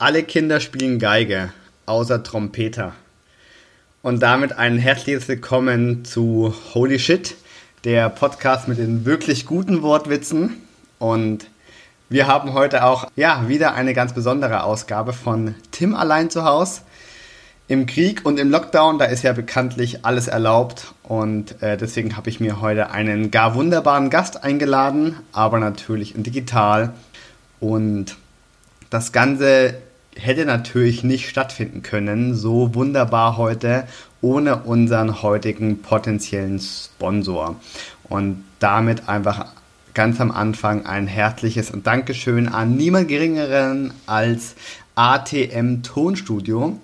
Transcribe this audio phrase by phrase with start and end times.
[0.00, 1.52] Alle Kinder spielen Geige,
[1.86, 2.92] außer Trompeter.
[4.00, 7.34] Und damit ein herzliches Willkommen zu Holy Shit,
[7.82, 10.54] der Podcast mit den wirklich guten Wortwitzen.
[11.00, 11.50] Und
[12.08, 16.82] wir haben heute auch ja, wieder eine ganz besondere Ausgabe von Tim allein zu Hause.
[17.66, 22.30] Im Krieg und im Lockdown, da ist ja bekanntlich alles erlaubt und äh, deswegen habe
[22.30, 26.92] ich mir heute einen gar wunderbaren Gast eingeladen, aber natürlich digital.
[27.58, 28.16] Und
[28.90, 29.74] das Ganze
[30.18, 33.84] hätte natürlich nicht stattfinden können, so wunderbar heute,
[34.20, 37.56] ohne unseren heutigen potenziellen Sponsor.
[38.08, 39.46] Und damit einfach
[39.94, 44.54] ganz am Anfang ein herzliches Dankeschön an niemand Geringeren als
[44.94, 46.78] ATM Tonstudio.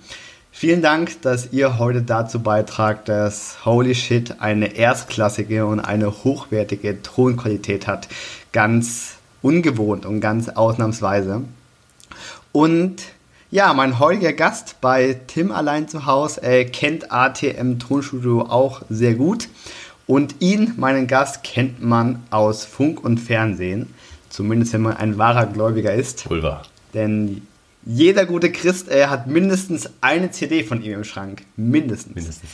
[0.52, 7.02] Vielen Dank, dass ihr heute dazu beitragt, dass Holy Shit eine erstklassige und eine hochwertige
[7.02, 8.06] Tonqualität hat.
[8.52, 11.42] Ganz ungewohnt und ganz ausnahmsweise.
[12.52, 13.02] Und
[13.50, 19.14] ja, mein heutiger Gast bei Tim allein zu Hause äh, kennt ATM Tonstudio auch sehr
[19.14, 19.48] gut.
[20.06, 23.94] Und ihn, meinen Gast, kennt man aus Funk und Fernsehen.
[24.28, 26.24] Zumindest wenn man ein wahrer Gläubiger ist.
[26.24, 26.62] Pulver.
[26.92, 27.46] Denn
[27.86, 31.42] jeder gute Christ äh, hat mindestens eine CD von ihm im Schrank.
[31.56, 32.14] Mindestens.
[32.14, 32.50] Mindestens.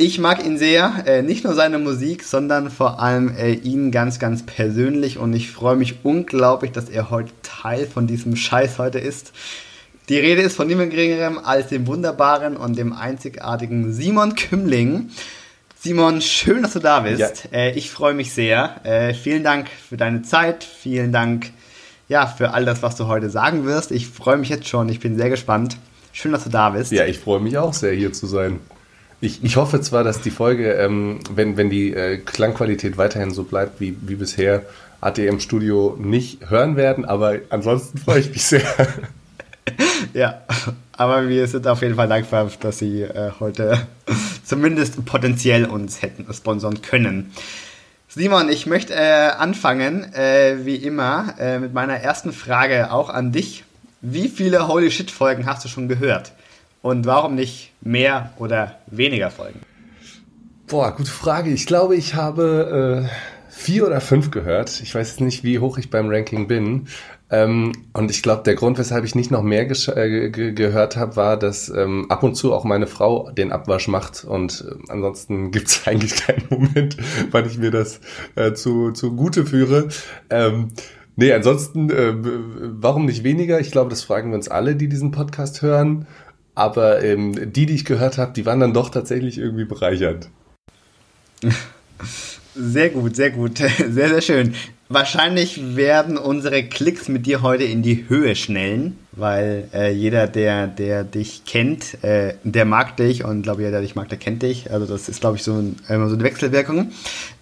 [0.00, 4.18] Ich mag ihn sehr, äh, nicht nur seine Musik, sondern vor allem äh, ihn ganz,
[4.18, 8.98] ganz persönlich und ich freue mich unglaublich, dass er heute Teil von diesem Scheiß heute
[8.98, 9.32] ist.
[10.08, 15.10] Die Rede ist von niemand geringerem als dem wunderbaren und dem einzigartigen Simon Kümling.
[15.78, 17.20] Simon, schön, dass du da bist.
[17.20, 17.58] Ja.
[17.58, 18.80] Äh, ich freue mich sehr.
[18.84, 20.64] Äh, vielen Dank für deine Zeit.
[20.64, 21.50] Vielen Dank
[22.08, 23.90] ja, für all das, was du heute sagen wirst.
[23.90, 24.88] Ich freue mich jetzt schon.
[24.88, 25.76] Ich bin sehr gespannt.
[26.14, 26.90] Schön, dass du da bist.
[26.90, 28.60] Ja, ich freue mich auch sehr, hier zu sein.
[29.20, 33.44] Ich, ich hoffe zwar, dass die Folge, ähm, wenn, wenn die äh, Klangqualität weiterhin so
[33.44, 34.62] bleibt wie, wie bisher,
[35.02, 38.62] ATM Studio nicht hören werden, aber ansonsten freue ich mich sehr.
[40.14, 40.42] ja,
[40.92, 43.86] aber wir sind auf jeden Fall dankbar, dass Sie äh, heute
[44.44, 47.32] zumindest potenziell uns hätten sponsern können.
[48.08, 53.32] Simon, ich möchte äh, anfangen, äh, wie immer, äh, mit meiner ersten Frage auch an
[53.32, 53.64] dich.
[54.00, 56.32] Wie viele Holy Shit Folgen hast du schon gehört?
[56.82, 59.60] Und warum nicht mehr oder weniger Folgen?
[60.66, 61.50] Boah, gute Frage.
[61.50, 64.80] Ich glaube, ich habe äh, vier oder fünf gehört.
[64.80, 66.86] Ich weiß nicht, wie hoch ich beim Ranking bin.
[67.28, 71.36] Ähm, und ich glaube, der Grund, weshalb ich nicht noch mehr äh, gehört habe, war,
[71.36, 74.24] dass ähm, ab und zu auch meine Frau den Abwasch macht.
[74.24, 76.96] Und äh, ansonsten gibt es eigentlich keinen Moment,
[77.30, 78.00] wann ich mir das
[78.34, 79.88] äh, zu, zu Gute führe.
[80.30, 80.68] Ähm,
[81.16, 83.60] nee, ansonsten, äh, warum nicht weniger?
[83.60, 86.06] Ich glaube, das fragen wir uns alle, die diesen Podcast hören.
[86.60, 90.28] Aber ähm, die, die ich gehört habe, die waren dann doch tatsächlich irgendwie bereichernd.
[92.54, 93.58] Sehr gut, sehr gut.
[93.88, 94.54] Sehr, sehr schön.
[94.88, 100.66] Wahrscheinlich werden unsere Klicks mit dir heute in die Höhe schnellen, weil äh, jeder, der,
[100.66, 104.42] der dich kennt, äh, der mag dich und glaube jeder, der dich mag, der kennt
[104.42, 104.70] dich.
[104.72, 106.90] Also das ist, glaube ich, so, ein, so eine Wechselwirkung.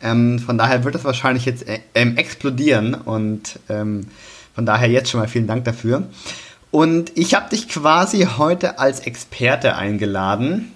[0.03, 4.09] Ähm, von daher wird das wahrscheinlich jetzt äh, ähm, explodieren und ähm,
[4.55, 6.07] von daher jetzt schon mal vielen Dank dafür.
[6.71, 10.73] Und ich habe dich quasi heute als Experte eingeladen,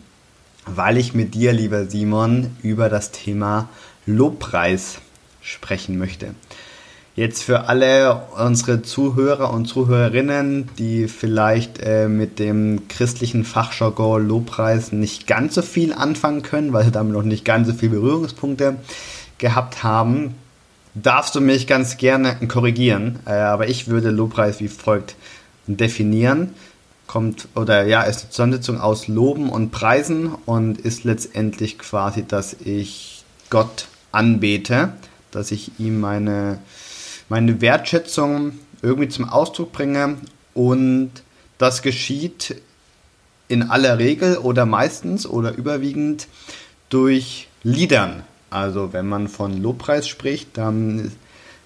[0.65, 3.69] weil ich mit dir, lieber Simon, über das Thema
[4.07, 4.99] Lobpreis
[5.43, 6.35] sprechen möchte.
[7.15, 14.93] Jetzt für alle unsere Zuhörer und Zuhörerinnen, die vielleicht äh, mit dem christlichen Fachjargon Lobpreis
[14.93, 18.77] nicht ganz so viel anfangen können, weil sie damit noch nicht ganz so viele Berührungspunkte
[19.37, 20.37] gehabt haben,
[20.95, 23.19] darfst du mich ganz gerne korrigieren.
[23.27, 25.15] Äh, aber ich würde Lobpreis wie folgt
[25.67, 26.55] definieren.
[27.07, 32.55] Kommt oder ja, ist eine Zusammensetzung aus Loben und Preisen und ist letztendlich quasi, dass
[32.65, 34.95] ich Gott anbete,
[35.31, 36.59] dass ich ihm meine,
[37.29, 38.53] meine Wertschätzung
[38.83, 40.17] irgendwie zum Ausdruck bringe
[40.55, 41.11] und
[41.59, 42.57] das geschieht
[43.49, 46.29] in aller Regel oder meistens oder überwiegend
[46.89, 48.23] durch Liedern.
[48.51, 51.13] Also wenn man von Lobpreis spricht, dann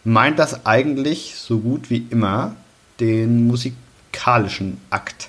[0.05, 2.57] meint das eigentlich so gut wie immer
[3.01, 3.47] den
[4.16, 5.28] musikalischen Akt.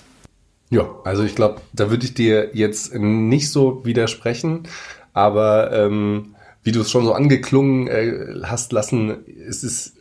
[0.70, 4.64] Ja, also ich glaube, da würde ich dir jetzt nicht so widersprechen,
[5.14, 9.18] aber ähm, wie du es schon so angeklungen äh, hast lassen,
[9.48, 9.94] es ist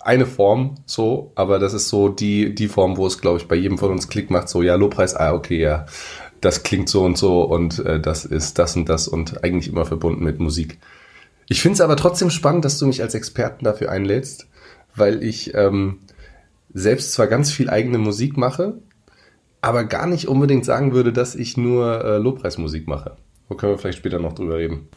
[0.00, 3.56] eine Form so, aber das ist so die, die Form, wo es, glaube ich, bei
[3.56, 5.86] jedem von uns Klick macht, so, ja, Lobpreis, ah, okay, ja,
[6.40, 9.86] das klingt so und so und äh, das ist das und das und eigentlich immer
[9.86, 10.78] verbunden mit Musik.
[11.48, 14.46] Ich finde es aber trotzdem spannend, dass du mich als Experten dafür einlädst,
[14.94, 15.98] weil ich ähm,
[16.74, 18.74] selbst zwar ganz viel eigene Musik mache,
[19.60, 23.16] aber gar nicht unbedingt sagen würde, dass ich nur äh, Lobpreismusik mache.
[23.48, 24.88] Wo können wir vielleicht später noch drüber reden?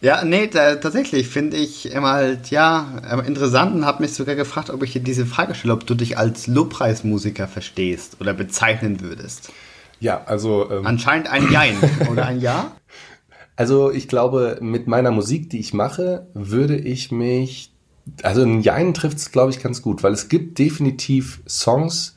[0.00, 4.70] Ja, nee, da, tatsächlich finde ich immer halt, ja, interessant und habe mich sogar gefragt,
[4.70, 9.52] ob ich dir diese Frage stelle, ob du dich als Lobpreismusiker verstehst oder bezeichnen würdest.
[9.98, 10.70] Ja, also.
[10.70, 11.76] Ähm, Anscheinend ein Jein
[12.10, 12.72] oder ein Ja?
[13.56, 17.74] Also ich glaube, mit meiner Musik, die ich mache, würde ich mich.
[18.22, 22.16] Also ein Jein trifft es, glaube ich, ganz gut, weil es gibt definitiv Songs,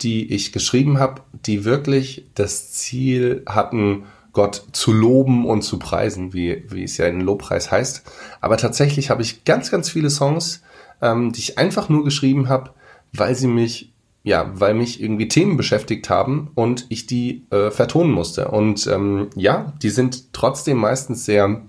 [0.00, 6.34] die ich geschrieben habe, die wirklich das Ziel hatten, Gott zu loben und zu preisen,
[6.34, 8.02] wie, wie es ja in Lobpreis heißt.
[8.40, 10.62] Aber tatsächlich habe ich ganz, ganz viele Songs,
[11.00, 12.70] ähm, die ich einfach nur geschrieben habe,
[13.12, 13.92] weil sie mich,
[14.24, 18.48] ja, weil mich irgendwie Themen beschäftigt haben und ich die äh, vertonen musste.
[18.48, 21.62] Und ähm, ja, die sind trotzdem meistens sehr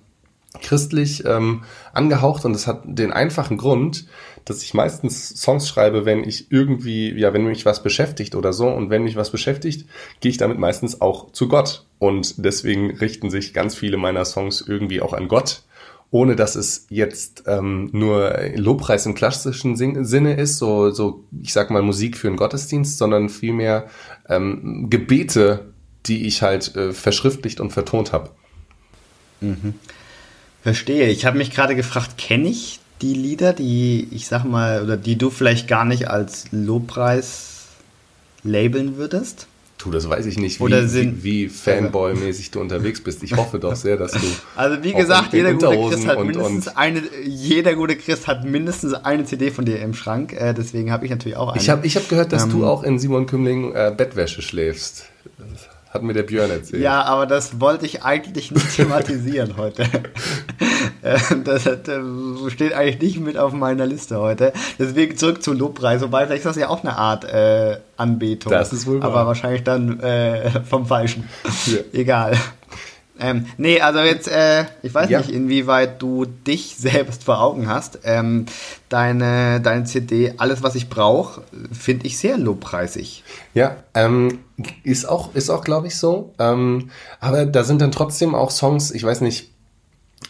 [0.62, 1.64] christlich ähm,
[1.94, 4.06] angehaucht und es hat den einfachen Grund,
[4.46, 8.68] dass ich meistens Songs schreibe, wenn ich irgendwie, ja, wenn mich was beschäftigt oder so.
[8.70, 9.90] Und wenn mich was beschäftigt,
[10.22, 11.86] gehe ich damit meistens auch zu Gott.
[11.98, 15.64] Und deswegen richten sich ganz viele meiner Songs irgendwie auch an Gott,
[16.12, 21.72] ohne dass es jetzt ähm, nur Lobpreis im klassischen Sinne ist, so, so, ich sag
[21.72, 23.88] mal Musik für einen Gottesdienst, sondern vielmehr
[24.30, 25.74] ähm, Gebete,
[26.06, 28.30] die ich halt äh, verschriftlicht und vertont habe.
[29.42, 29.74] Mhm.
[30.66, 31.10] Verstehe.
[31.10, 35.16] Ich habe mich gerade gefragt, kenne ich die Lieder, die ich sag mal, oder die
[35.16, 37.68] du vielleicht gar nicht als Lobpreis
[38.42, 39.46] labeln würdest?
[39.78, 43.22] Du, das weiß ich nicht, wie, Oder sind, wie, wie Fanboy-mäßig du unterwegs bist.
[43.22, 44.26] Ich hoffe doch sehr, dass du.
[44.56, 48.96] Also wie gesagt, jeder gute, Christ hat mindestens und eine, jeder gute Christ hat mindestens
[48.96, 50.34] eine CD von dir im Schrank.
[50.34, 51.62] Äh, deswegen habe ich natürlich auch eine.
[51.62, 55.06] Ich habe ich hab gehört, dass ähm, du auch in Simon Kümling äh, Bettwäsche schläfst.
[55.96, 56.84] Hat mir der Björn erzählt.
[56.84, 59.84] Ja, aber das wollte ich eigentlich nicht thematisieren heute.
[61.02, 64.52] Äh, das, das, steht eigentlich nicht mit auf meiner Liste heute.
[64.78, 66.02] Deswegen zurück zum Lobpreis.
[66.02, 68.52] Wobei, vielleicht ist das ja auch eine Art äh, Anbetung.
[68.52, 69.10] Das ist wohl wahr.
[69.10, 71.30] Aber wahrscheinlich dann äh, vom Falschen.
[71.66, 71.78] Ja.
[71.94, 72.38] Egal.
[73.20, 75.20] Ähm, nee, also jetzt, äh, ich weiß ja.
[75.20, 78.00] nicht, inwieweit du dich selbst vor Augen hast.
[78.04, 78.46] Ähm,
[78.90, 81.42] deine, deine CD, alles, was ich brauche,
[81.72, 83.24] finde ich sehr lobpreisig.
[83.54, 84.40] Ja, ähm,
[84.84, 86.34] ist auch, ist auch glaube ich, so.
[86.40, 86.90] Ähm,
[87.20, 89.52] aber da sind dann trotzdem auch Songs, ich weiß nicht,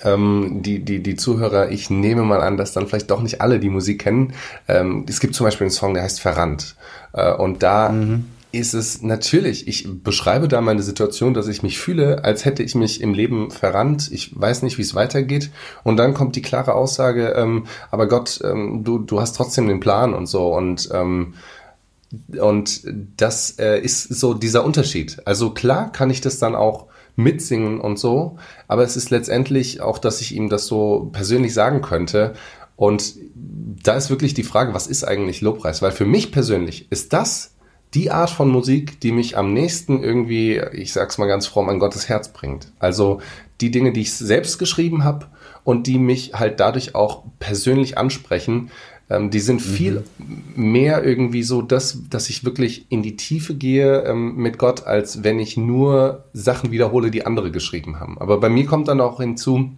[0.03, 3.59] ähm, die, die, die Zuhörer, ich nehme mal an, dass dann vielleicht doch nicht alle
[3.59, 4.33] die Musik kennen.
[4.67, 6.75] Ähm, es gibt zum Beispiel einen Song, der heißt Verrannt.
[7.13, 11.77] Äh, und da mhm ist es natürlich, ich beschreibe da meine Situation, dass ich mich
[11.77, 14.09] fühle, als hätte ich mich im Leben verrannt.
[14.11, 15.51] Ich weiß nicht, wie es weitergeht.
[15.83, 19.79] Und dann kommt die klare Aussage, ähm, aber Gott, ähm, du, du hast trotzdem den
[19.79, 20.53] Plan und so.
[20.55, 21.33] Und, ähm,
[22.39, 22.81] und
[23.17, 25.21] das äh, ist so dieser Unterschied.
[25.25, 28.37] Also klar kann ich das dann auch mitsingen und so,
[28.67, 32.33] aber es ist letztendlich auch, dass ich ihm das so persönlich sagen könnte.
[32.75, 35.81] Und da ist wirklich die Frage, was ist eigentlich Lobpreis?
[35.81, 37.54] Weil für mich persönlich ist das
[37.95, 41.79] die Art von Musik, die mich am nächsten irgendwie, ich sag's mal ganz fromm, an
[41.79, 42.71] Gottes Herz bringt.
[42.77, 43.21] Also
[43.61, 45.27] die Dinge, die ich selbst geschrieben habe
[45.63, 48.69] und die mich halt dadurch auch persönlich ansprechen,
[49.09, 50.71] ähm, die sind viel mhm.
[50.71, 55.23] mehr irgendwie so, dass, dass ich wirklich in die Tiefe gehe ähm, mit Gott, als
[55.23, 58.17] wenn ich nur Sachen wiederhole, die andere geschrieben haben.
[58.19, 59.71] Aber bei mir kommt dann auch hinzu,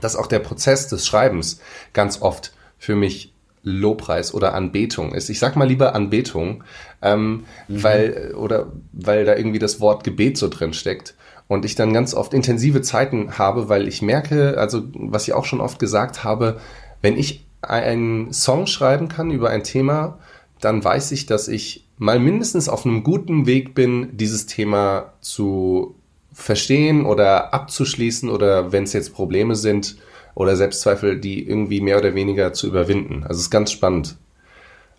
[0.00, 1.60] dass auch der Prozess des Schreibens
[1.92, 5.28] ganz oft für mich Lobpreis oder Anbetung ist.
[5.28, 6.64] Ich sag mal lieber Anbetung,
[7.02, 7.82] ähm, mhm.
[7.82, 11.14] weil oder weil da irgendwie das Wort Gebet so drin steckt
[11.48, 15.44] und ich dann ganz oft intensive Zeiten habe, weil ich merke, also was ich auch
[15.44, 16.60] schon oft gesagt habe,
[17.02, 20.18] wenn ich einen Song schreiben kann über ein Thema,
[20.60, 25.94] dann weiß ich, dass ich mal mindestens auf einem guten Weg bin, dieses Thema zu
[26.32, 29.96] verstehen oder abzuschließen oder wenn es jetzt Probleme sind,
[30.34, 33.22] oder Selbstzweifel, die irgendwie mehr oder weniger zu überwinden.
[33.22, 34.16] Also es ist ganz spannend.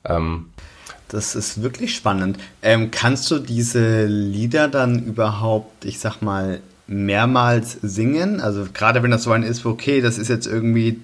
[0.05, 0.47] Ähm,
[1.07, 2.37] das ist wirklich spannend.
[2.61, 8.39] Ähm, kannst du diese Lieder dann überhaupt, ich sag mal, mehrmals singen?
[8.39, 11.01] Also gerade wenn das so ein ist, okay, das ist jetzt irgendwie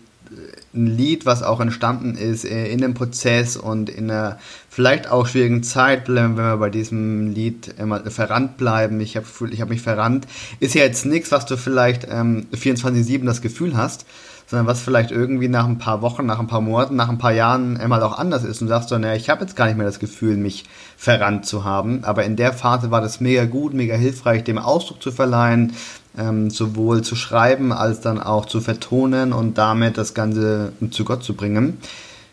[0.78, 5.28] ein Lied, was auch entstanden ist äh, in dem Prozess und in einer vielleicht auch
[5.28, 9.02] schwierigen Zeit, wenn wir bei diesem Lied immer verrannt bleiben.
[9.02, 10.28] Ich habe ich hab mich verrannt.
[10.60, 14.06] Ist ja jetzt nichts, was du vielleicht ähm, 24-7 das Gefühl hast,
[14.48, 17.34] sondern was vielleicht irgendwie nach ein paar Wochen, nach ein paar Monaten, nach ein paar
[17.34, 19.86] Jahren immer auch anders ist und sagst du, naja, ich habe jetzt gar nicht mehr
[19.86, 20.64] das Gefühl, mich
[20.96, 22.04] verrannt zu haben.
[22.06, 25.74] Aber in der Phase war das mega gut, mega hilfreich, dem Ausdruck zu verleihen,
[26.18, 31.24] ähm, sowohl zu schreiben als dann auch zu vertonen und damit das Ganze zu Gott
[31.24, 31.78] zu bringen.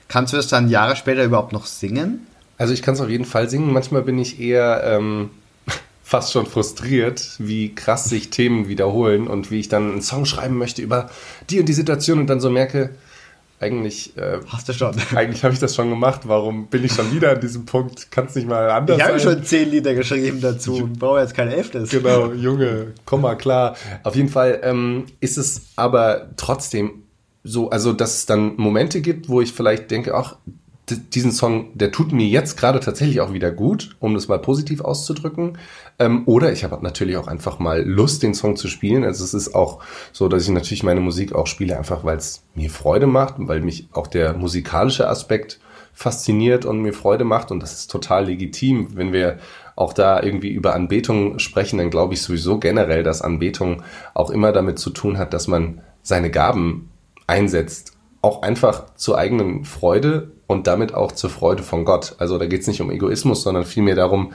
[0.09, 2.27] Kannst du es dann Jahre später überhaupt noch singen?
[2.57, 3.73] Also ich kann es auf jeden Fall singen.
[3.73, 5.31] Manchmal bin ich eher ähm,
[6.03, 10.57] fast schon frustriert, wie krass sich Themen wiederholen und wie ich dann einen Song schreiben
[10.57, 11.11] möchte über
[11.51, 12.91] die und die Situation und dann so merke,
[13.61, 14.17] eigentlich.
[14.17, 14.95] Äh, Hast du schon.
[15.15, 16.23] Eigentlich habe ich das schon gemacht.
[16.25, 18.11] Warum bin ich schon wieder an diesem Punkt?
[18.11, 19.17] Kann es nicht mal anders ich sein?
[19.17, 21.91] Ich habe schon zehn Lieder geschrieben dazu und brauche jetzt kein elftes.
[21.91, 23.77] Genau, Junge, komm mal klar.
[24.03, 27.05] Auf jeden Fall ähm, ist es aber trotzdem
[27.43, 30.37] so, also dass es dann Momente gibt, wo ich vielleicht denke, ach,
[30.91, 34.83] diesen Song, der tut mir jetzt gerade tatsächlich auch wieder gut, um das mal positiv
[34.83, 35.57] auszudrücken.
[35.99, 39.05] Ähm, oder ich habe natürlich auch einfach mal Lust, den Song zu spielen.
[39.05, 42.43] Also es ist auch so, dass ich natürlich meine Musik auch spiele, einfach weil es
[42.55, 45.59] mir Freude macht, weil mich auch der musikalische Aspekt
[45.95, 47.51] fasziniert und mir Freude macht.
[47.51, 48.89] Und das ist total legitim.
[48.95, 49.39] Wenn wir
[49.77, 54.53] auch da irgendwie über Anbetung sprechen, dann glaube ich sowieso generell, dass Anbetung auch immer
[54.53, 56.91] damit zu tun hat, dass man seine Gaben
[57.27, 57.97] einsetzt.
[58.25, 62.15] Auch einfach zur eigenen Freude und damit auch zur Freude von Gott.
[62.17, 64.33] Also da geht es nicht um Egoismus, sondern vielmehr darum,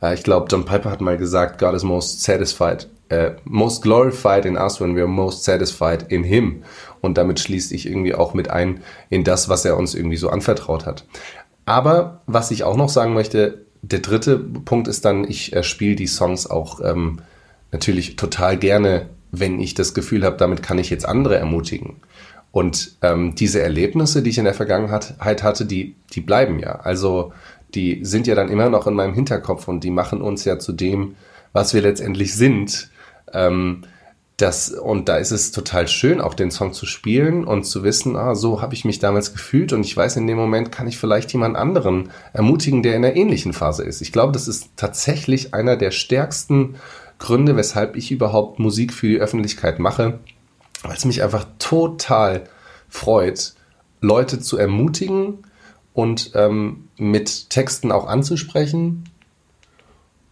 [0.00, 4.44] äh, ich glaube, John Piper hat mal gesagt, God is most satisfied, äh, most glorified
[4.44, 6.62] in us when we are most satisfied in him.
[7.00, 10.28] Und damit schließt ich irgendwie auch mit ein in das, was er uns irgendwie so
[10.28, 11.04] anvertraut hat.
[11.64, 15.96] Aber was ich auch noch sagen möchte, der dritte Punkt ist dann, ich äh, spiele
[15.96, 17.18] die Songs auch ähm,
[17.72, 21.96] natürlich total gerne, wenn ich das Gefühl habe, damit kann ich jetzt andere ermutigen.
[22.52, 26.76] Und ähm, diese Erlebnisse, die ich in der Vergangenheit hatte, die, die bleiben ja.
[26.76, 27.32] Also
[27.74, 30.72] die sind ja dann immer noch in meinem Hinterkopf und die machen uns ja zu
[30.72, 31.16] dem,
[31.54, 32.90] was wir letztendlich sind.
[33.32, 33.84] Ähm,
[34.36, 38.16] das, und da ist es total schön, auch den Song zu spielen und zu wissen,
[38.16, 40.98] ah, so habe ich mich damals gefühlt und ich weiß, in dem Moment kann ich
[40.98, 44.02] vielleicht jemand anderen ermutigen, der in einer ähnlichen Phase ist.
[44.02, 46.76] Ich glaube, das ist tatsächlich einer der stärksten
[47.18, 50.18] Gründe, weshalb ich überhaupt Musik für die Öffentlichkeit mache,
[50.82, 52.44] weil es mich einfach total
[52.88, 53.54] freut,
[54.00, 55.38] Leute zu ermutigen
[55.94, 59.04] und ähm, mit Texten auch anzusprechen.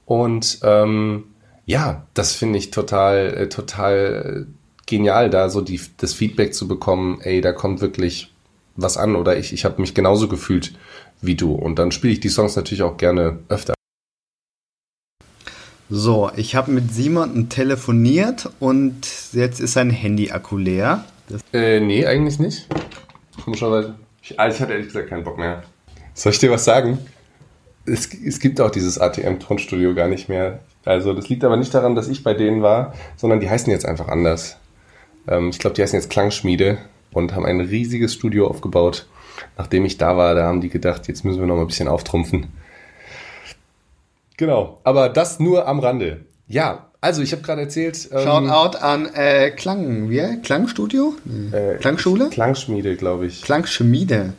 [0.07, 1.25] Und ähm,
[1.67, 4.47] ja, das finde ich total, äh, total
[4.87, 8.33] genial, da so die, das Feedback zu bekommen, ey, da kommt wirklich
[8.77, 10.73] was an oder ich, ich habe mich genauso gefühlt
[11.21, 11.53] wie du.
[11.53, 13.75] Und dann spiele ich die Songs natürlich auch gerne öfter.
[15.93, 21.05] So, ich habe mit Simon telefoniert und jetzt ist sein Handy-Akku leer.
[21.29, 22.69] Das äh, nee, eigentlich nicht.
[23.43, 23.97] Komischerweise.
[24.23, 25.65] Ich, also ich hatte ehrlich gesagt keinen Bock mehr.
[26.15, 26.99] Soll ich dir was sagen?
[27.87, 30.61] Es, es gibt auch dieses ATM-Tonstudio gar nicht mehr.
[30.85, 33.85] Also das liegt aber nicht daran, dass ich bei denen war, sondern die heißen jetzt
[33.85, 34.59] einfach anders.
[35.27, 36.79] Ähm, ich glaube, die heißen jetzt Klangschmiede
[37.13, 39.09] und haben ein riesiges Studio aufgebaut.
[39.59, 41.89] Nachdem ich da war, da haben die gedacht, jetzt müssen wir noch mal ein bisschen
[41.89, 42.47] auftrumpfen.
[44.41, 46.25] Genau, aber das nur am Rande.
[46.47, 48.09] Ja, also ich habe gerade erzählt.
[48.11, 50.41] Ähm, Shoutout an äh, Klang, wie?
[50.43, 51.13] Klangstudio?
[51.53, 52.31] Äh, Klangschule?
[52.31, 53.43] Klangschmiede, glaube ich.
[53.43, 54.33] Klangschmiede.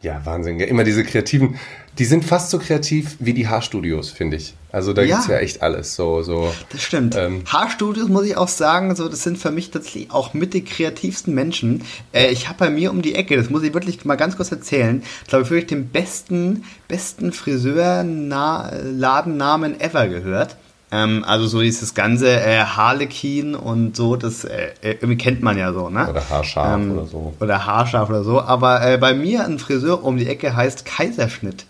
[0.00, 0.60] Ja, Wahnsinn.
[0.60, 1.58] Immer diese kreativen,
[1.98, 4.54] die sind fast so kreativ wie die Haarstudios, finde ich.
[4.70, 5.16] Also da ja.
[5.16, 5.96] gibt es ja echt alles.
[5.96, 7.16] So, so, das stimmt.
[7.16, 10.62] Ähm, Haarstudios muss ich auch sagen, so, das sind für mich tatsächlich auch mit die
[10.62, 11.82] kreativsten Menschen.
[12.12, 14.52] Äh, ich habe bei mir um die Ecke, das muss ich wirklich mal ganz kurz
[14.52, 20.54] erzählen, glaube ich, wirklich den besten, besten Friseur-Ladennamen ever gehört.
[20.90, 25.58] Ähm, also so dieses ganze äh, Harlequin und so, das äh, äh, irgendwie kennt man
[25.58, 26.08] ja so, ne?
[26.08, 27.34] Oder Haarscharf ähm, oder so.
[27.40, 28.40] Oder Haarscharf oder so.
[28.40, 31.66] Aber äh, bei mir ein Friseur um die Ecke heißt Kaiserschnitt.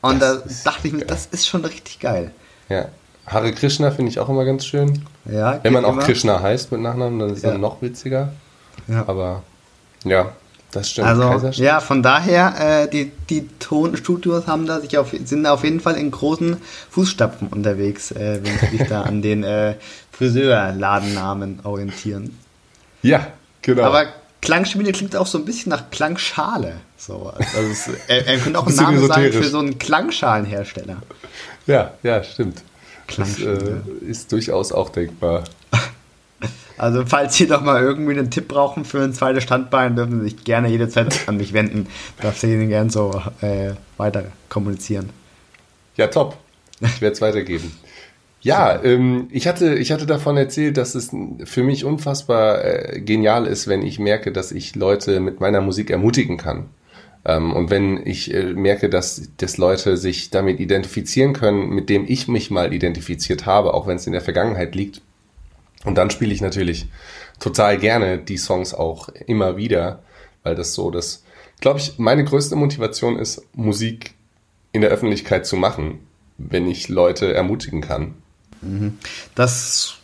[0.00, 2.32] Und das da dachte ich mir, das ist schon richtig geil.
[2.68, 2.86] Ja.
[3.26, 5.04] Hare Krishna finde ich auch immer ganz schön.
[5.24, 6.02] Ja, Wenn man auch immer.
[6.02, 7.52] Krishna heißt mit Nachnamen, dann ist es ja.
[7.52, 8.32] dann noch witziger.
[8.88, 9.04] Ja.
[9.06, 9.44] Aber
[10.04, 10.32] ja,
[10.72, 11.06] das stimmt.
[11.06, 15.80] Also, ja, von daher, äh, die, die Tonstudios haben da sich auf, sind auf jeden
[15.80, 16.56] Fall in großen
[16.90, 19.74] Fußstapfen unterwegs, äh, wenn sie sich da an den äh,
[20.10, 22.38] Friseurladennamen orientieren.
[23.02, 23.28] Ja,
[23.60, 23.84] genau.
[23.84, 24.06] Aber
[24.40, 26.74] Klangschmiede klingt auch so ein bisschen nach Klangschale.
[26.96, 31.02] So, also es, er, er könnte auch ein Name sein für so einen Klangschalenhersteller.
[31.66, 32.62] Ja, ja, stimmt.
[33.16, 35.44] Das äh, ist durchaus auch denkbar.
[36.78, 40.30] Also falls Sie doch mal irgendwie einen Tipp brauchen für ein zweites Standbein, dürfen Sie
[40.30, 41.86] sich gerne jederzeit an mich wenden.
[42.20, 45.10] Darf ich Ihnen gerne so äh, weiter kommunizieren.
[45.96, 46.36] Ja, top.
[46.80, 47.72] Ich werde es weitergeben.
[48.40, 51.10] Ja, ähm, ich, hatte, ich hatte davon erzählt, dass es
[51.44, 55.90] für mich unfassbar äh, genial ist, wenn ich merke, dass ich Leute mit meiner Musik
[55.90, 56.66] ermutigen kann.
[57.24, 62.04] Ähm, und wenn ich äh, merke, dass, dass Leute sich damit identifizieren können, mit dem
[62.08, 65.02] ich mich mal identifiziert habe, auch wenn es in der Vergangenheit liegt,
[65.84, 66.88] und dann spiele ich natürlich
[67.40, 70.02] total gerne die Songs auch immer wieder,
[70.42, 71.24] weil das so das,
[71.60, 74.14] glaube ich, meine größte Motivation ist, Musik
[74.72, 76.00] in der Öffentlichkeit zu machen,
[76.38, 78.14] wenn ich Leute ermutigen kann.
[78.62, 78.98] Mhm.
[79.34, 79.94] Das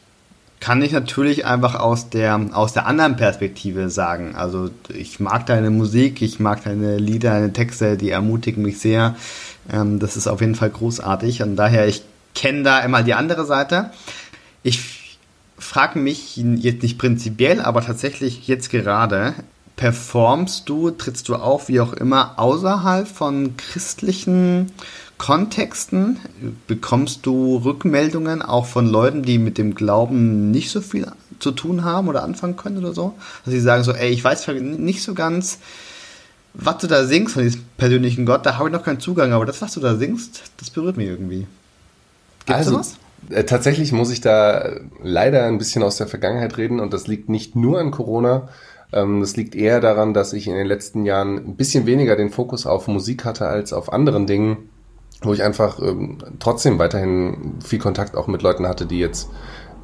[0.61, 4.35] kann ich natürlich einfach aus der, aus der anderen Perspektive sagen.
[4.35, 9.17] Also ich mag deine Musik, ich mag deine Lieder, deine Texte, die ermutigen mich sehr.
[9.73, 12.03] Ähm, das ist auf jeden Fall großartig und daher, ich
[12.35, 13.91] kenne da immer die andere Seite.
[14.65, 15.08] Ich
[15.59, 19.35] frage mich jetzt nicht prinzipiell, aber tatsächlich jetzt gerade,
[19.77, 24.73] performst du, trittst du auf, wie auch immer, außerhalb von christlichen
[25.19, 26.19] Kontexten?
[26.67, 31.85] Bekommst du Rückmeldungen auch von Leuten, die mit dem Glauben nicht so viel zu tun
[31.85, 33.15] haben oder anfangen können oder so?
[33.45, 35.59] Dass sie sagen so, ey, ich weiß nicht so ganz,
[36.55, 39.47] was du da singst von diesem persönlichen Gott, da habe ich noch keinen Zugang, aber
[39.47, 41.47] das, was du da singst, das berührt mich irgendwie.
[42.47, 42.95] Gibt's also, was?
[43.31, 47.29] Äh, tatsächlich muss ich da leider ein bisschen aus der Vergangenheit reden und das liegt
[47.29, 48.49] nicht nur an Corona.
[48.93, 52.31] Ähm, das liegt eher daran, dass ich in den letzten Jahren ein bisschen weniger den
[52.31, 54.71] Fokus auf Musik hatte als auf anderen Dingen,
[55.23, 59.29] wo ich einfach ähm, trotzdem weiterhin viel Kontakt auch mit Leuten hatte, die jetzt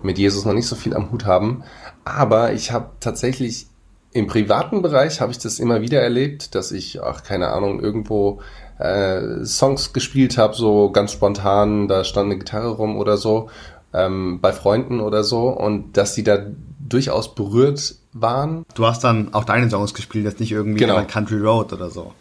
[0.02, 1.64] mit Jesus noch nicht so viel am Hut haben.
[2.04, 3.66] Aber ich habe tatsächlich
[4.12, 8.40] im privaten Bereich habe ich das immer wieder erlebt, dass ich, ach keine Ahnung, irgendwo
[8.84, 13.48] äh, Songs gespielt habe, so ganz spontan, da stand eine Gitarre rum oder so,
[13.94, 16.38] ähm, bei Freunden oder so, und dass die da
[16.86, 18.66] durchaus berührt waren.
[18.74, 21.02] Du hast dann auch deine Songs gespielt, jetzt nicht irgendwie genau.
[21.04, 22.12] Country Road oder so.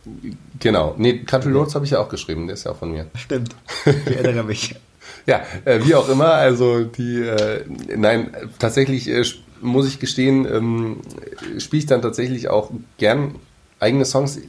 [0.60, 0.96] Genau.
[0.98, 3.08] Nee, Country Roads habe ich ja auch geschrieben, der ist ja auch von mir.
[3.16, 3.56] Stimmt.
[3.86, 4.76] Ich erinnere mich.
[5.26, 7.66] ja, äh, wie auch immer, also die, äh,
[7.98, 9.24] nein, tatsächlich äh,
[9.62, 11.02] muss ich gestehen, ähm,
[11.58, 13.36] spiele ich dann tatsächlich auch gern
[13.80, 14.40] eigene Songs,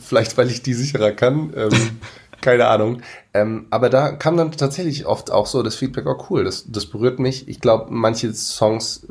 [0.00, 1.52] vielleicht weil ich die sicherer kann.
[1.56, 1.70] Ähm,
[2.40, 3.02] keine Ahnung.
[3.34, 6.86] Ähm, aber da kam dann tatsächlich oft auch so das Feedback, oh cool, das, das
[6.86, 7.48] berührt mich.
[7.48, 9.06] Ich glaube, manche Songs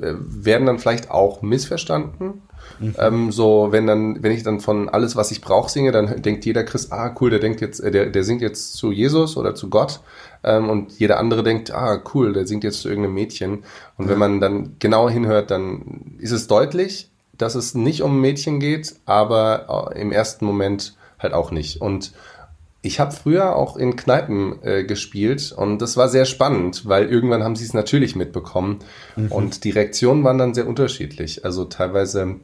[0.00, 2.42] äh, werden dann vielleicht auch missverstanden.
[2.78, 2.94] Mhm.
[2.98, 6.44] Ähm, so, wenn dann, wenn ich dann von alles, was ich brauche, singe, dann denkt
[6.44, 9.54] jeder Christ, ah, cool, der denkt jetzt, äh, der, der singt jetzt zu Jesus oder
[9.54, 10.00] zu Gott.
[10.42, 13.64] Ähm, und jeder andere denkt, ah, cool, der singt jetzt zu irgendeinem Mädchen.
[13.96, 14.08] Und mhm.
[14.08, 17.09] wenn man dann genau hinhört, dann ist es deutlich,
[17.40, 21.80] dass es nicht um Mädchen geht, aber äh, im ersten Moment halt auch nicht.
[21.80, 22.12] Und
[22.82, 27.42] ich habe früher auch in Kneipen äh, gespielt und das war sehr spannend, weil irgendwann
[27.42, 28.78] haben sie es natürlich mitbekommen
[29.16, 29.30] mhm.
[29.30, 31.44] und die Reaktionen waren dann sehr unterschiedlich.
[31.44, 32.36] Also teilweise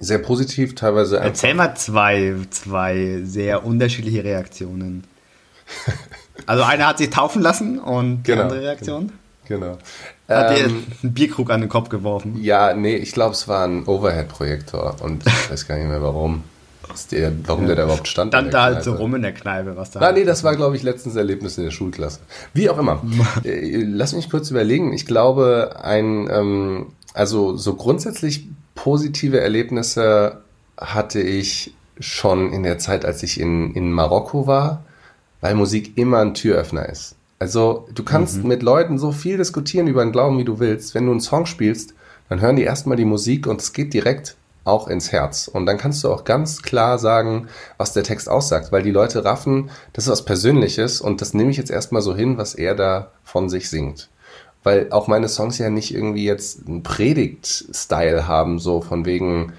[0.00, 1.28] sehr positiv, teilweise einfach.
[1.28, 5.04] Erzähl mal zwei, zwei sehr unterschiedliche Reaktionen.
[6.46, 9.12] also einer hat sich taufen lassen und die genau, andere Reaktion?
[9.46, 9.78] Genau.
[10.28, 12.38] Hat dir ähm, einen Bierkrug an den Kopf geworfen?
[12.40, 16.44] Ja, nee, ich glaube, es war ein Overhead-Projektor und ich weiß gar nicht mehr warum
[17.10, 17.68] der, warum ja.
[17.68, 18.32] der da überhaupt stand.
[18.32, 20.00] Stand da halt so rum in der Kneipe, was da.
[20.00, 22.20] Ah, nee, das war, glaube ich, letztens Erlebnis in der Schulklasse.
[22.52, 23.02] Wie auch immer.
[23.44, 24.92] Äh, lass mich kurz überlegen.
[24.92, 30.42] Ich glaube, ein, ähm, also so grundsätzlich positive Erlebnisse
[30.78, 34.84] hatte ich schon in der Zeit, als ich in, in Marokko war,
[35.40, 37.16] weil Musik immer ein Türöffner ist.
[37.42, 38.46] Also du kannst mhm.
[38.46, 40.94] mit Leuten so viel diskutieren über den Glauben, wie du willst.
[40.94, 41.92] Wenn du einen Song spielst,
[42.28, 45.48] dann hören die erstmal die Musik und es geht direkt auch ins Herz.
[45.48, 49.24] Und dann kannst du auch ganz klar sagen, was der Text aussagt, weil die Leute
[49.24, 52.76] raffen, das ist was Persönliches und das nehme ich jetzt erstmal so hin, was er
[52.76, 54.08] da von sich singt.
[54.62, 59.52] Weil auch meine Songs ja nicht irgendwie jetzt einen Predigt-Style haben, so von wegen,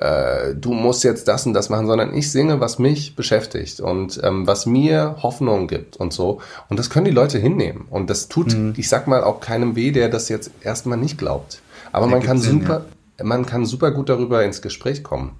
[0.00, 4.20] äh, du musst jetzt das und das machen, sondern ich singe, was mich beschäftigt und
[4.22, 6.40] ähm, was mir Hoffnung gibt und so.
[6.68, 7.86] Und das können die Leute hinnehmen.
[7.90, 8.74] Und das tut, mhm.
[8.76, 11.60] ich sag mal, auch keinem weh, der das jetzt erstmal nicht glaubt.
[11.92, 15.36] Aber der man kann Sinn, super, ja man kann super gut darüber ins Gespräch kommen.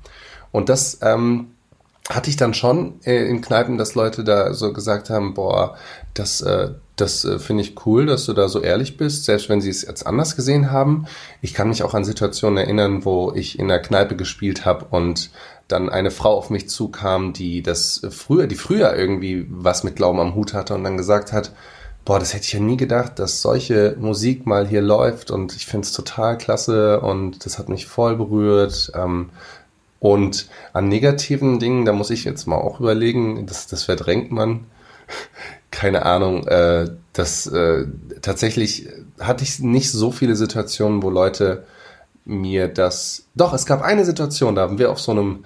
[0.50, 1.48] Und das ähm,
[2.08, 5.76] hatte ich dann schon äh, in Kneipen, dass Leute da so gesagt haben, boah,
[6.14, 9.61] das, äh, das äh, finde ich cool, dass du da so ehrlich bist, selbst wenn
[9.61, 11.06] sie es jetzt anders gesehen haben.
[11.42, 15.30] Ich kann mich auch an Situationen erinnern, wo ich in der Kneipe gespielt habe und
[15.68, 20.18] dann eine Frau auf mich zukam, die das früher, die früher irgendwie was mit Glauben
[20.18, 21.52] am Hut hatte und dann gesagt hat,
[22.04, 25.66] boah, das hätte ich ja nie gedacht, dass solche Musik mal hier läuft und ich
[25.66, 28.92] finde es total klasse und das hat mich voll berührt.
[28.94, 29.28] Ähm,
[30.00, 34.66] und an negativen Dingen, da muss ich jetzt mal auch überlegen, das, das verdrängt man.
[35.70, 37.87] Keine Ahnung, äh, das äh,
[38.22, 38.88] tatsächlich
[39.20, 41.64] hatte ich nicht so viele Situationen, wo Leute
[42.24, 43.26] mir das.
[43.35, 45.44] Doch, es gab eine Situation, da haben wir auf so einem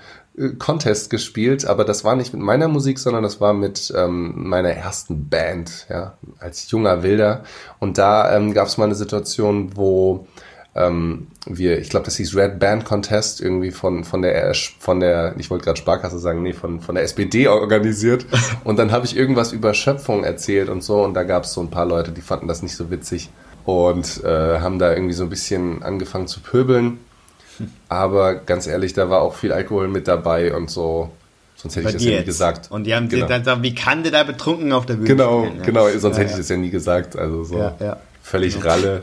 [0.59, 4.71] Contest gespielt, aber das war nicht mit meiner Musik, sondern das war mit ähm, meiner
[4.71, 7.45] ersten Band, ja, als junger Wilder.
[7.81, 10.27] Und da ähm, gab es mal eine Situation, wo
[10.75, 15.35] ähm, wir, ich glaube, das hieß Red Band Contest, irgendwie von, von der, von der,
[15.39, 18.25] ich wollte gerade Sparkasse sagen, nee, von, von der SPD organisiert.
[18.65, 21.03] Und dann habe ich irgendwas über Schöpfung erzählt und so.
[21.03, 23.31] Und da gab es so ein paar Leute, die fanden das nicht so witzig
[23.65, 26.99] und äh, haben da irgendwie so ein bisschen angefangen zu pöbeln.
[27.89, 31.11] Aber ganz ehrlich, da war auch viel Alkohol mit dabei und so.
[31.55, 32.71] Sonst hätte Bei ich das ja nie gesagt.
[32.71, 33.27] Und die haben genau.
[33.27, 36.23] dann gesagt, wie kann der da betrunken auf der Bühne Genau, spielen, genau, sonst ja,
[36.23, 37.17] hätte ich das ja nie gesagt.
[37.17, 38.67] Also so ja, völlig genau.
[38.67, 39.03] Ralle.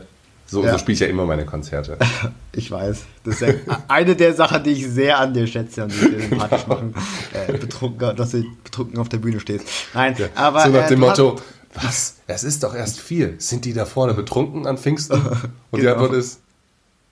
[0.50, 1.96] So, so spiele ich ja immer meine Konzerte.
[2.52, 3.04] Ich weiß.
[3.22, 3.54] Das ist ja
[3.86, 6.92] eine der Sachen, die ich sehr an dir schätze und die dir sympathisch machen.
[7.32, 9.66] Äh, betrunken, dass du betrunken auf der Bühne stehst.
[9.94, 10.64] Nein, aber.
[10.64, 11.36] So nach äh, dem Motto,
[11.74, 12.16] was?
[12.26, 13.34] Es ist doch erst vier.
[13.38, 15.14] Sind die da vorne betrunken an Pfingsten?
[15.70, 15.80] Und genau.
[15.80, 16.40] die Antwort ist,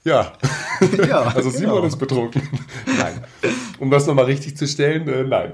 [0.03, 0.33] Ja.
[1.07, 1.87] ja also Simon genau.
[1.87, 2.42] ist betrunken.
[2.98, 3.22] nein.
[3.79, 5.53] Um das nochmal richtig zu stellen, äh, nein.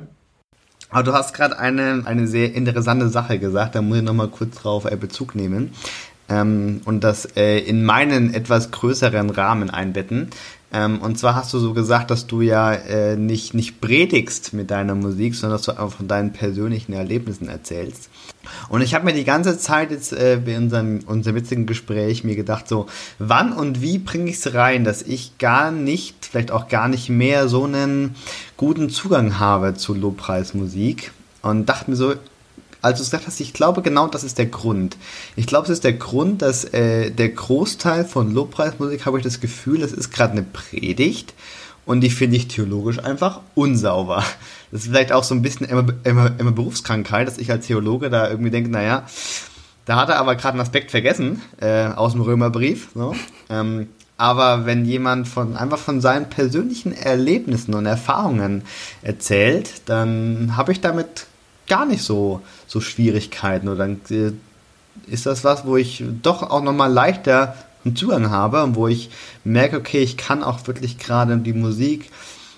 [0.89, 4.57] Aber du hast gerade eine, eine sehr interessante Sache gesagt, da muss ich nochmal kurz
[4.57, 5.75] drauf äh, Bezug nehmen
[6.29, 10.31] ähm, und das äh, in meinen etwas größeren Rahmen einbetten.
[10.73, 14.73] Ähm, und zwar hast du so gesagt, dass du ja äh, nicht, nicht predigst mit
[14.73, 18.11] deiner Musik, sondern dass du einfach von deinen persönlichen Erlebnissen erzählst.
[18.69, 22.35] Und ich habe mir die ganze Zeit jetzt äh, bei unserem, unserem witzigen Gespräch mir
[22.35, 22.87] gedacht, so,
[23.21, 27.09] wann und wie bringe ich es rein, dass ich gar nicht, vielleicht auch gar nicht
[27.09, 28.17] mehr so einen
[28.57, 31.13] guten Zugang habe zu Lobpreismusik.
[31.43, 32.15] Und dachte mir so,
[32.85, 34.99] als du gesagt hast, ich glaube genau das ist der Grund.
[35.37, 39.41] Ich glaube, es ist der Grund, dass äh, der Großteil von Lobpreismusik, habe ich das
[39.41, 41.33] Gefühl, das ist gerade eine Predigt
[41.87, 44.23] und die finde ich theologisch einfach unsauber.
[44.71, 48.11] Das ist vielleicht auch so ein bisschen immer, immer, immer Berufskrankheit, dass ich als Theologe
[48.11, 49.07] da irgendwie denke, naja,
[49.87, 52.89] da hat er aber gerade einen Aspekt vergessen äh, aus dem Römerbrief.
[52.95, 53.15] So.
[53.49, 58.63] Ähm, aber wenn jemand von einfach von seinen persönlichen Erlebnissen und Erfahrungen
[59.03, 61.27] erzählt, dann habe ich damit
[61.67, 62.43] gar nicht so,
[62.75, 64.33] so Schwierigkeiten oder dann äh,
[65.07, 69.11] ist das was, wo ich doch auch nochmal leichter einen Zugang habe und wo ich
[69.45, 72.11] merke, okay, ich kann auch wirklich gerade die Musik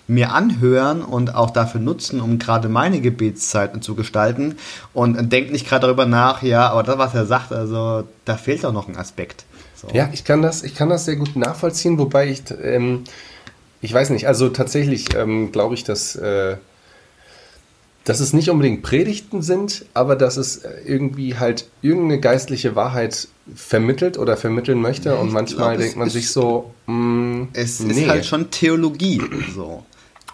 [0.08, 4.56] mir anhören und auch dafür nutzen, um gerade meine Gebetszeiten zu gestalten
[4.94, 8.64] und denke nicht gerade darüber nach, ja, aber das, was er sagt, also da fehlt
[8.64, 9.44] auch noch ein Aspekt.
[9.74, 9.88] So.
[9.92, 13.04] Ja, ich kann das, ich kann das sehr gut nachvollziehen, wobei ich, ähm,
[13.82, 16.56] ich weiß nicht, also tatsächlich ähm, glaube ich, dass äh,
[18.06, 23.26] dass es nicht unbedingt Predigten sind, aber dass es äh, irgendwie halt irgendeine geistliche Wahrheit
[23.52, 25.10] vermittelt oder vermitteln möchte.
[25.10, 28.02] Ja, und manchmal glaub, denkt man sich so, mh, mm, es nee.
[28.02, 29.20] ist halt schon Theologie.
[29.54, 29.84] So.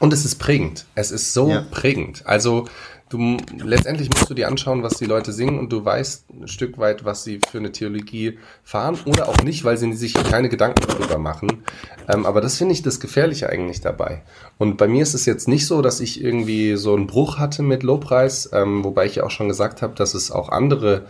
[0.01, 0.85] Und es ist prägend.
[0.95, 1.65] Es ist so ja.
[1.71, 2.27] prägend.
[2.27, 2.67] Also
[3.13, 6.79] du letztendlich musst du dir anschauen, was die Leute singen und du weißt ein Stück
[6.79, 10.83] weit, was sie für eine Theologie fahren oder auch nicht, weil sie sich keine Gedanken
[10.87, 11.63] darüber machen.
[12.09, 14.23] Ähm, aber das finde ich das Gefährliche eigentlich dabei.
[14.59, 17.63] Und bei mir ist es jetzt nicht so, dass ich irgendwie so einen Bruch hatte
[17.63, 21.07] mit Lobpreis, ähm, wobei ich ja auch schon gesagt habe, dass es auch andere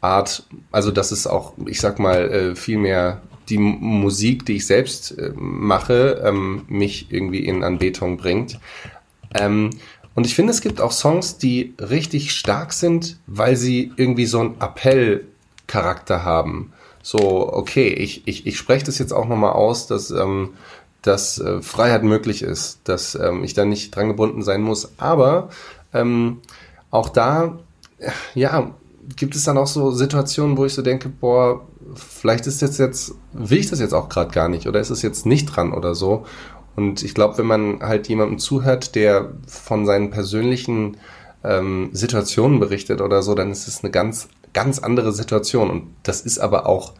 [0.00, 4.66] Art, also dass es auch, ich sag mal, äh, viel mehr die Musik, die ich
[4.66, 8.58] selbst äh, mache, ähm, mich irgendwie in Anbetung bringt.
[9.34, 9.70] Ähm,
[10.16, 14.40] und ich finde, es gibt auch Songs, die richtig stark sind, weil sie irgendwie so
[14.40, 16.72] einen Appellcharakter haben.
[17.02, 20.54] So, okay, ich, ich, ich spreche das jetzt auch nochmal aus, dass, ähm,
[21.02, 24.90] dass äh, Freiheit möglich ist, dass ähm, ich da nicht dran gebunden sein muss.
[24.96, 25.50] Aber
[25.92, 26.38] ähm,
[26.90, 27.58] auch da,
[28.34, 28.70] ja,
[29.16, 31.60] gibt es dann auch so Situationen, wo ich so denke, boah,
[31.94, 35.02] vielleicht ist jetzt jetzt, will ich das jetzt auch gerade gar nicht oder ist es
[35.02, 36.24] jetzt nicht dran oder so.
[36.76, 40.98] Und ich glaube, wenn man halt jemandem zuhört, der von seinen persönlichen
[41.42, 45.70] ähm, Situationen berichtet oder so, dann ist es eine ganz, ganz andere Situation.
[45.70, 46.94] Und das ist aber auch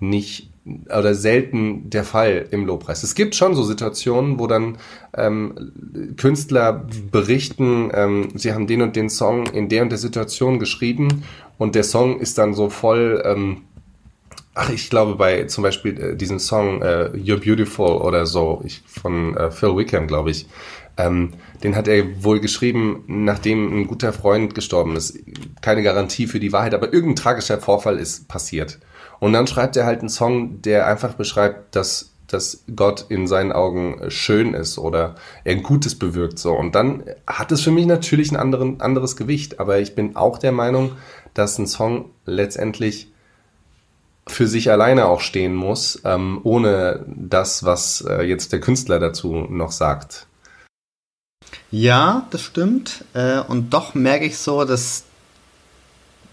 [0.00, 3.02] nicht oder selten der Fall im Lobpreis.
[3.02, 4.78] Es gibt schon so Situationen, wo dann
[5.14, 10.58] ähm, Künstler berichten, ähm, sie haben den und den Song in der und der Situation
[10.58, 11.22] geschrieben
[11.58, 13.62] und der Song ist dann so voll ähm,
[14.54, 18.82] Ach, ich glaube bei zum Beispiel äh, diesem Song äh, You're Beautiful oder so ich,
[18.86, 20.46] von äh, Phil Wickham, glaube ich.
[20.96, 25.18] Ähm, den hat er wohl geschrieben, nachdem ein guter Freund gestorben ist.
[25.62, 28.80] Keine Garantie für die Wahrheit, aber irgendein tragischer Vorfall ist passiert.
[29.20, 33.52] Und dann schreibt er halt einen Song, der einfach beschreibt, dass, dass Gott in seinen
[33.52, 36.38] Augen schön ist oder er Gutes bewirkt.
[36.38, 36.54] So.
[36.54, 39.60] Und dann hat es für mich natürlich ein anderen, anderes Gewicht.
[39.60, 40.92] Aber ich bin auch der Meinung,
[41.34, 43.12] dass ein Song letztendlich
[44.30, 49.46] für sich alleine auch stehen muss, ähm, ohne das, was äh, jetzt der Künstler dazu
[49.48, 50.26] noch sagt.
[51.70, 53.04] Ja, das stimmt.
[53.14, 55.04] Äh, und doch merke ich so, dass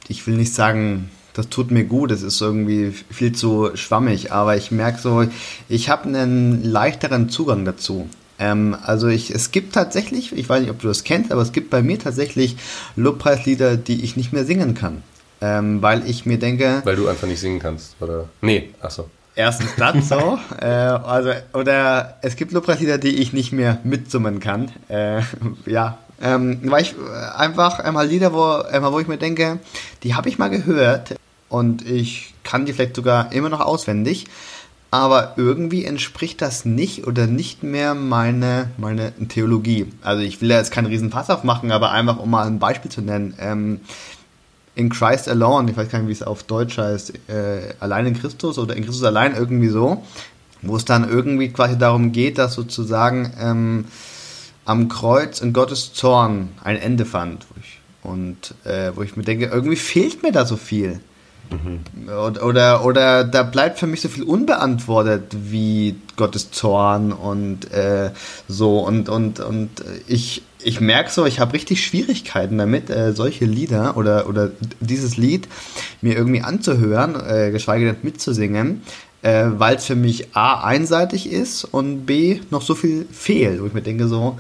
[0.07, 4.57] ich will nicht sagen, das tut mir gut, es ist irgendwie viel zu schwammig, aber
[4.57, 5.25] ich merke so,
[5.69, 8.09] ich habe einen leichteren Zugang dazu.
[8.39, 11.51] Ähm, also ich, es gibt tatsächlich, ich weiß nicht, ob du das kennst, aber es
[11.51, 12.57] gibt bei mir tatsächlich
[12.95, 15.03] Lobpreislieder, die ich nicht mehr singen kann.
[15.41, 16.81] Ähm, weil ich mir denke.
[16.83, 18.25] Weil du einfach nicht singen kannst, oder?
[18.41, 19.09] Nee, achso.
[19.35, 20.39] Erstens das so.
[20.59, 24.71] äh, also, oder es gibt Lobpreislieder, die ich nicht mehr mitsummen kann.
[24.89, 25.21] Äh,
[25.65, 25.99] ja.
[26.19, 29.59] Ähm, weil ich äh, einfach einmal Lieder, wo, einmal, wo ich mir denke,
[30.01, 31.15] die habe ich mal gehört
[31.47, 34.25] und ich kann die vielleicht sogar immer noch auswendig,
[34.89, 39.91] aber irgendwie entspricht das nicht oder nicht mehr meine, meine Theologie.
[40.01, 42.89] Also ich will ja jetzt keinen riesen Fass aufmachen, aber einfach um mal ein Beispiel
[42.89, 43.35] zu nennen.
[43.39, 43.81] Ähm,
[44.77, 48.13] in Christ Alone, ich weiß gar nicht, wie es auf Deutsch heißt, äh, allein in
[48.13, 50.03] Christus oder in Christus allein irgendwie so,
[50.61, 53.85] wo es dann irgendwie quasi darum geht, dass sozusagen ähm,
[54.65, 57.47] am Kreuz in Gottes Zorn ein Ende fand.
[58.03, 60.99] Und äh, wo ich mir denke, irgendwie fehlt mir da so viel.
[61.49, 62.09] Mhm.
[62.43, 68.11] Oder, oder da bleibt für mich so viel unbeantwortet wie Gottes Zorn und äh,
[68.47, 69.69] so und, und, und
[70.07, 75.17] ich, ich merke so, ich habe richtig Schwierigkeiten damit, äh, solche Lieder oder, oder dieses
[75.17, 75.47] Lied
[76.01, 78.81] mir irgendwie anzuhören, äh, geschweige denn mitzusingen,
[79.21, 83.67] äh, weil es für mich A einseitig ist und B noch so viel fehlt, wo
[83.67, 84.37] ich mir denke so,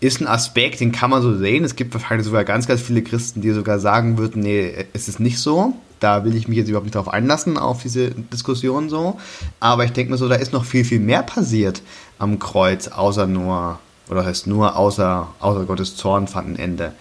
[0.00, 1.62] ist ein Aspekt, den kann man so sehen.
[1.62, 5.20] Es gibt wahrscheinlich sogar ganz, ganz viele Christen, die sogar sagen würden, nee, es ist
[5.20, 5.74] nicht so.
[6.00, 9.20] Da will ich mich jetzt überhaupt nicht drauf einlassen, auf diese Diskussion so.
[9.60, 11.82] Aber ich denke mir so, da ist noch viel, viel mehr passiert
[12.18, 16.92] am Kreuz, außer nur, oder heißt nur, außer, außer Gottes Zorn fand ein Ende.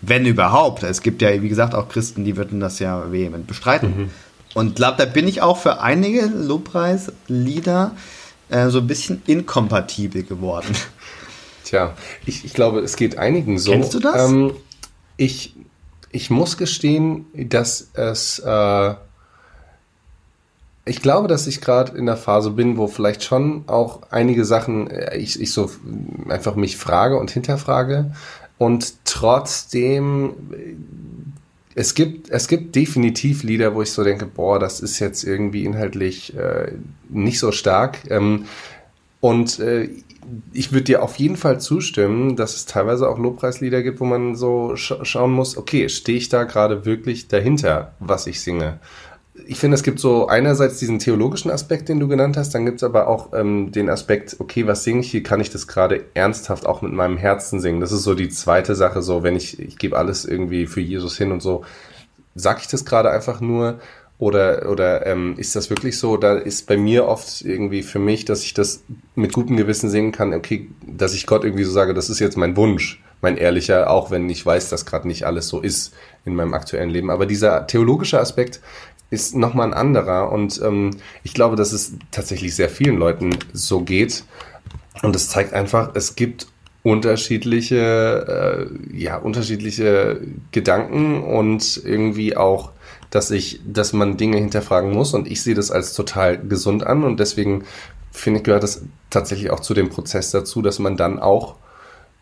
[0.00, 0.82] Wenn überhaupt.
[0.82, 3.96] Es gibt ja, wie gesagt, auch Christen, die würden das ja vehement bestreiten.
[3.96, 4.10] Mhm.
[4.54, 7.92] Und glaube, da bin ich auch für einige Lobpreislieder
[8.48, 10.74] äh, so ein bisschen inkompatibel geworden.
[11.64, 13.72] Tja, ich, ich glaube, es geht einigen so.
[13.72, 14.30] Kennst du das?
[14.30, 14.52] Ähm,
[15.16, 15.54] ich,
[16.10, 18.38] ich muss gestehen, dass es.
[18.38, 18.94] Äh,
[20.88, 24.90] ich glaube, dass ich gerade in der Phase bin, wo vielleicht schon auch einige Sachen
[24.90, 25.70] äh, ich, ich so
[26.28, 28.12] einfach mich frage und hinterfrage.
[28.56, 30.74] Und trotzdem, äh,
[31.74, 35.64] es gibt, es gibt definitiv Lieder, wo ich so denke, boah, das ist jetzt irgendwie
[35.64, 36.72] inhaltlich äh,
[37.08, 37.98] nicht so stark.
[38.10, 38.46] Ähm,
[39.20, 39.88] und äh,
[40.52, 44.34] ich würde dir auf jeden Fall zustimmen, dass es teilweise auch Lobpreislieder gibt, wo man
[44.34, 48.78] so sch schauen muss, okay, stehe ich da gerade wirklich dahinter, was ich singe?
[49.46, 52.78] Ich finde, es gibt so einerseits diesen theologischen Aspekt, den du genannt hast, dann gibt
[52.78, 55.22] es aber auch ähm, den Aspekt, okay, was singe ich hier?
[55.22, 57.80] Kann ich das gerade ernsthaft auch mit meinem Herzen singen?
[57.80, 61.16] Das ist so die zweite Sache, so wenn ich, ich gebe alles irgendwie für Jesus
[61.16, 61.64] hin und so,
[62.34, 63.78] sag ich das gerade einfach nur
[64.18, 66.16] oder, oder ähm, ist das wirklich so?
[66.16, 68.82] Da ist bei mir oft irgendwie für mich, dass ich das
[69.14, 72.36] mit gutem Gewissen singen kann, okay, dass ich Gott irgendwie so sage, das ist jetzt
[72.36, 76.34] mein Wunsch, mein ehrlicher, auch wenn ich weiß, dass gerade nicht alles so ist in
[76.34, 77.10] meinem aktuellen Leben.
[77.10, 78.60] Aber dieser theologische Aspekt
[79.10, 80.32] ist nochmal ein anderer.
[80.32, 80.90] Und ähm,
[81.22, 84.24] ich glaube, dass es tatsächlich sehr vielen Leuten so geht.
[85.02, 86.48] Und es zeigt einfach, es gibt
[86.82, 90.20] unterschiedliche, äh, ja, unterschiedliche
[90.52, 92.70] Gedanken und irgendwie auch
[93.10, 95.14] dass ich, dass man Dinge hinterfragen muss.
[95.14, 97.04] Und ich sehe das als total gesund an.
[97.04, 97.64] Und deswegen
[98.12, 101.56] finde ich, gehört das tatsächlich auch zu dem Prozess dazu, dass man dann auch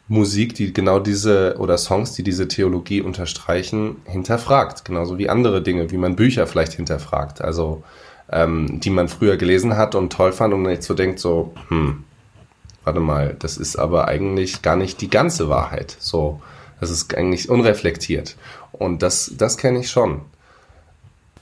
[0.09, 4.85] Musik, die genau diese oder Songs, die diese Theologie unterstreichen, hinterfragt.
[4.85, 7.41] Genauso wie andere Dinge, wie man Bücher vielleicht hinterfragt.
[7.41, 7.83] Also,
[8.31, 11.53] ähm, die man früher gelesen hat und toll fand und dann jetzt so denkt, so,
[11.69, 12.05] hm,
[12.85, 15.97] warte mal, das ist aber eigentlich gar nicht die ganze Wahrheit.
[15.99, 16.41] So,
[16.81, 18.37] das ist eigentlich unreflektiert.
[18.73, 20.21] Und das, das kenne ich schon.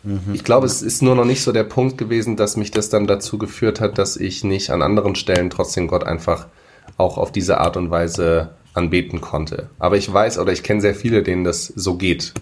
[0.05, 0.33] Mhm.
[0.33, 3.07] Ich glaube, es ist nur noch nicht so der Punkt gewesen, dass mich das dann
[3.07, 6.47] dazu geführt hat, dass ich nicht an anderen Stellen trotzdem Gott einfach
[6.97, 9.71] auch auf diese Art und Weise anbeten konnte.
[9.79, 12.35] Aber ich weiß oder ich kenne sehr viele, denen das so geht.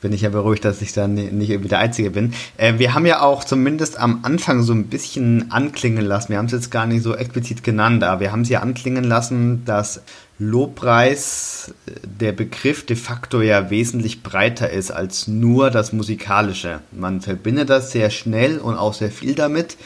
[0.00, 2.32] Bin ich ja beruhigt, dass ich dann nicht irgendwie der Einzige bin.
[2.56, 6.30] Äh, wir haben ja auch zumindest am Anfang so ein bisschen anklingen lassen.
[6.30, 9.04] Wir haben es jetzt gar nicht so explizit genannt, aber wir haben es ja anklingen
[9.04, 10.00] lassen, dass
[10.38, 16.80] Lobpreis der Begriff de facto ja wesentlich breiter ist als nur das Musikalische.
[16.92, 19.76] Man verbindet das sehr schnell und auch sehr viel damit,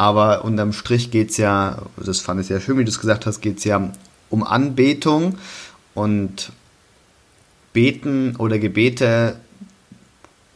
[0.00, 3.26] aber unterm Strich geht es ja, das fand ich sehr schön, wie du es gesagt
[3.26, 3.92] hast, geht es ja
[4.30, 5.36] um Anbetung
[5.92, 6.52] und
[7.74, 9.36] Beten oder Gebete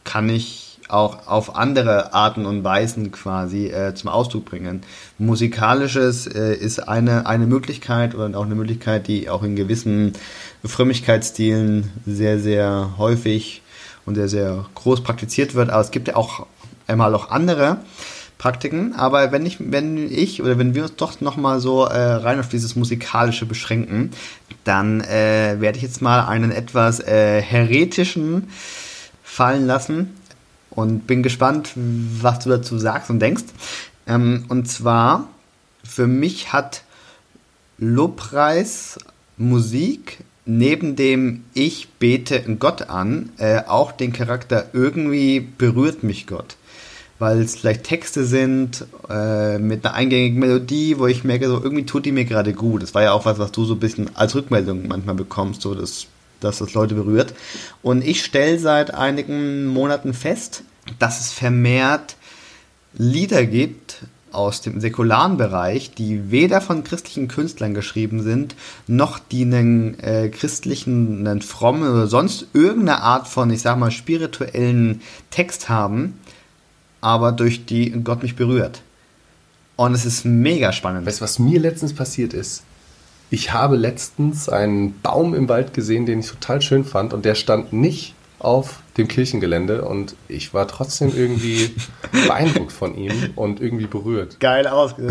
[0.03, 4.81] kann ich auch auf andere Arten und Weisen quasi äh, zum Ausdruck bringen.
[5.19, 10.13] Musikalisches äh, ist eine, eine Möglichkeit oder auch eine Möglichkeit, die auch in gewissen
[10.63, 13.61] Frömmigkeitsstilen sehr, sehr häufig
[14.07, 15.69] und sehr, sehr groß praktiziert wird.
[15.69, 16.47] Aber es gibt ja auch
[16.87, 17.77] einmal auch andere
[18.45, 18.93] Praktiken.
[18.93, 22.47] Aber wenn ich, wenn ich oder wenn wir uns doch nochmal so äh, rein auf
[22.47, 24.11] dieses Musikalische beschränken,
[24.63, 28.49] dann äh, werde ich jetzt mal einen etwas äh, heretischen
[29.23, 30.15] fallen lassen
[30.69, 33.45] und bin gespannt, was du dazu sagst und denkst.
[34.05, 35.27] Ähm, und zwar,
[35.83, 36.83] für mich hat
[37.79, 38.99] Lobpreis
[39.37, 46.57] Musik neben dem Ich bete Gott an äh, auch den Charakter irgendwie berührt mich Gott.
[47.17, 51.85] Weil es vielleicht Texte sind äh, mit einer eingängigen Melodie, wo ich merke, so irgendwie
[51.85, 52.83] tut die mir gerade gut.
[52.83, 55.73] Das war ja auch was, was du so ein bisschen als Rückmeldung manchmal bekommst, so
[55.75, 56.07] das
[56.39, 57.33] dass das Leute berührt.
[57.81, 60.63] Und ich stelle seit einigen Monaten fest,
[60.99, 62.15] dass es vermehrt
[62.97, 69.43] Lieder gibt aus dem säkularen Bereich, die weder von christlichen Künstlern geschrieben sind, noch die
[69.43, 75.69] einen äh, christlichen, einen frommen oder sonst irgendeine Art von, ich sag mal, spirituellen Text
[75.69, 76.19] haben,
[77.05, 78.81] aber durch die Gott mich berührt.
[79.75, 81.05] Und es ist mega spannend.
[81.05, 82.63] Weißt du, was mir letztens passiert ist?
[83.29, 87.35] Ich habe letztens einen Baum im Wald gesehen, den ich total schön fand und der
[87.35, 91.75] stand nicht auf dem Kirchengelände und ich war trotzdem irgendwie
[92.27, 94.39] beeindruckt von ihm und irgendwie berührt.
[94.39, 94.95] Geil aus.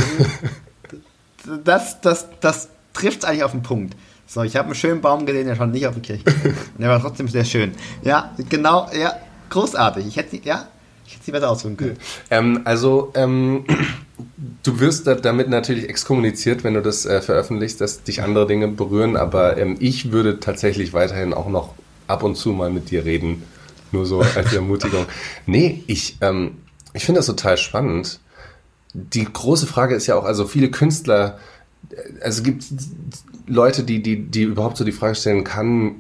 [1.63, 3.95] Das, das, das trifft es eigentlich auf den Punkt.
[4.27, 6.55] So, ich habe einen schönen Baum gesehen, der stand nicht auf dem Kirchengelände.
[6.79, 7.73] Der war trotzdem sehr schön.
[8.03, 9.15] Ja, genau, ja,
[9.51, 10.07] großartig.
[10.07, 10.69] Ich hätte, ja,
[11.25, 11.99] sie besser ausdrücken können.
[12.31, 13.65] Ähm, also, ähm,
[14.63, 19.17] du wirst damit natürlich exkommuniziert, wenn du das äh, veröffentlichst, dass dich andere Dinge berühren,
[19.17, 21.75] aber ähm, ich würde tatsächlich weiterhin auch noch
[22.07, 23.43] ab und zu mal mit dir reden.
[23.93, 25.07] Nur so als Ermutigung.
[25.47, 26.59] nee, ich, ähm,
[26.93, 28.21] ich finde das total spannend.
[28.93, 31.39] Die große Frage ist ja auch, also viele Künstler,
[32.21, 32.65] also es gibt
[33.47, 35.97] Leute, die, die, die überhaupt so die Frage stellen, kann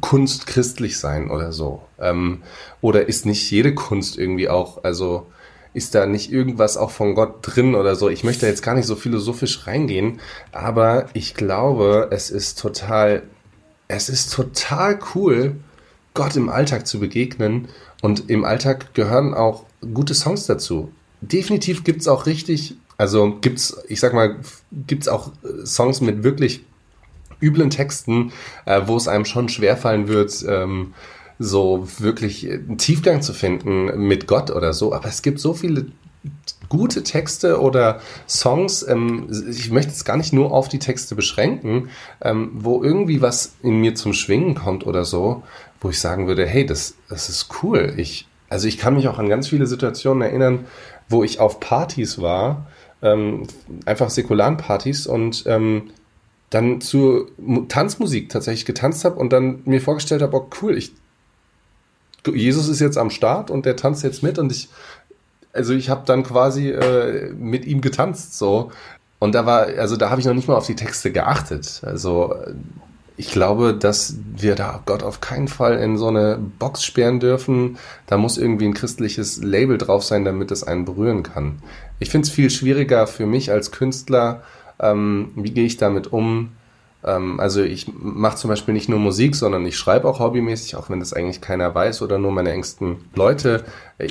[0.00, 1.82] Kunst christlich sein oder so?
[1.98, 2.42] Ähm,
[2.80, 5.26] oder ist nicht jede Kunst irgendwie auch, also
[5.74, 8.08] ist da nicht irgendwas auch von Gott drin oder so?
[8.08, 10.20] Ich möchte jetzt gar nicht so philosophisch reingehen,
[10.52, 13.22] aber ich glaube, es ist total,
[13.88, 15.56] es ist total cool,
[16.14, 17.68] Gott im Alltag zu begegnen.
[18.00, 20.90] Und im Alltag gehören auch gute Songs dazu.
[21.20, 24.36] Definitiv gibt's auch richtig, also gibt's, ich sag mal,
[24.86, 25.32] gibt's auch
[25.64, 26.64] Songs mit wirklich
[27.40, 28.32] üblen Texten,
[28.64, 30.94] äh, wo es einem schon schwerfallen wird, ähm,
[31.38, 34.94] so wirklich einen Tiefgang zu finden mit Gott oder so.
[34.94, 35.86] Aber es gibt so viele
[36.68, 41.90] gute Texte oder Songs, ähm, ich möchte es gar nicht nur auf die Texte beschränken,
[42.22, 45.42] ähm, wo irgendwie was in mir zum Schwingen kommt oder so,
[45.80, 47.92] wo ich sagen würde, hey, das, das ist cool.
[47.96, 50.66] Ich, also ich kann mich auch an ganz viele Situationen erinnern,
[51.08, 52.66] wo ich auf Partys war,
[53.02, 53.46] ähm,
[53.84, 55.90] einfach säkularen Partys und ähm,
[56.50, 57.28] dann zur
[57.68, 60.92] Tanzmusik tatsächlich getanzt habe und dann mir vorgestellt habe, oh cool, ich
[62.26, 64.68] Jesus ist jetzt am Start und der tanzt jetzt mit und ich
[65.52, 68.70] also ich habe dann quasi äh, mit ihm getanzt so
[69.18, 71.82] und da war also da habe ich noch nicht mal auf die Texte geachtet.
[71.84, 72.34] Also
[73.16, 77.78] ich glaube, dass wir da Gott auf keinen Fall in so eine Box sperren dürfen.
[78.06, 81.62] Da muss irgendwie ein christliches Label drauf sein, damit es einen berühren kann.
[81.98, 84.42] Ich finde es viel schwieriger für mich als Künstler,
[84.80, 86.52] ähm, wie gehe ich damit um?
[87.04, 90.90] Ähm, also ich mache zum Beispiel nicht nur Musik, sondern ich schreibe auch hobbymäßig, auch
[90.90, 93.64] wenn das eigentlich keiner weiß oder nur meine engsten Leute.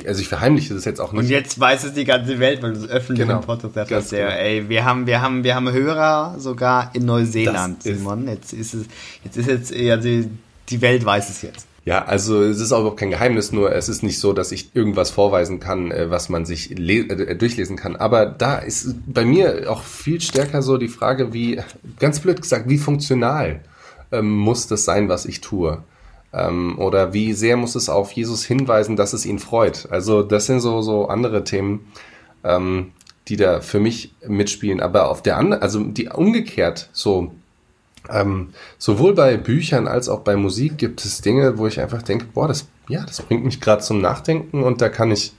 [0.06, 1.22] Also ich verheimliche das jetzt auch nicht.
[1.22, 3.40] Und jetzt weiß es die ganze Welt, weil du es öffentlich genau.
[3.40, 4.10] im Podcast hast.
[4.10, 4.28] Genau.
[4.28, 8.28] Ey, wir haben, wir haben, wir haben Hörer sogar in Neuseeland, Simon.
[8.28, 8.86] Jetzt ist es,
[9.24, 10.28] jetzt ist jetzt, also
[10.68, 11.66] die Welt weiß es jetzt.
[11.84, 14.74] Ja, also es ist auch überhaupt kein Geheimnis, nur es ist nicht so, dass ich
[14.74, 17.96] irgendwas vorweisen kann, äh, was man sich äh, durchlesen kann.
[17.96, 21.60] Aber da ist bei mir auch viel stärker so die Frage, wie,
[21.98, 23.60] ganz blöd gesagt, wie funktional
[24.12, 25.82] ähm, muss das sein, was ich tue?
[26.32, 29.88] Ähm, oder wie sehr muss es auf Jesus hinweisen, dass es ihn freut?
[29.90, 31.90] Also das sind so, so andere Themen,
[32.44, 32.92] ähm,
[33.26, 34.80] die da für mich mitspielen.
[34.80, 37.32] Aber auf der anderen, also die umgekehrt so
[38.10, 42.26] ähm, sowohl bei Büchern als auch bei Musik gibt es Dinge, wo ich einfach denke,
[42.32, 45.32] boah, das, ja, das bringt mich gerade zum Nachdenken und da kann ich,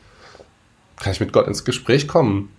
[1.00, 2.50] kann ich mit Gott ins Gespräch kommen.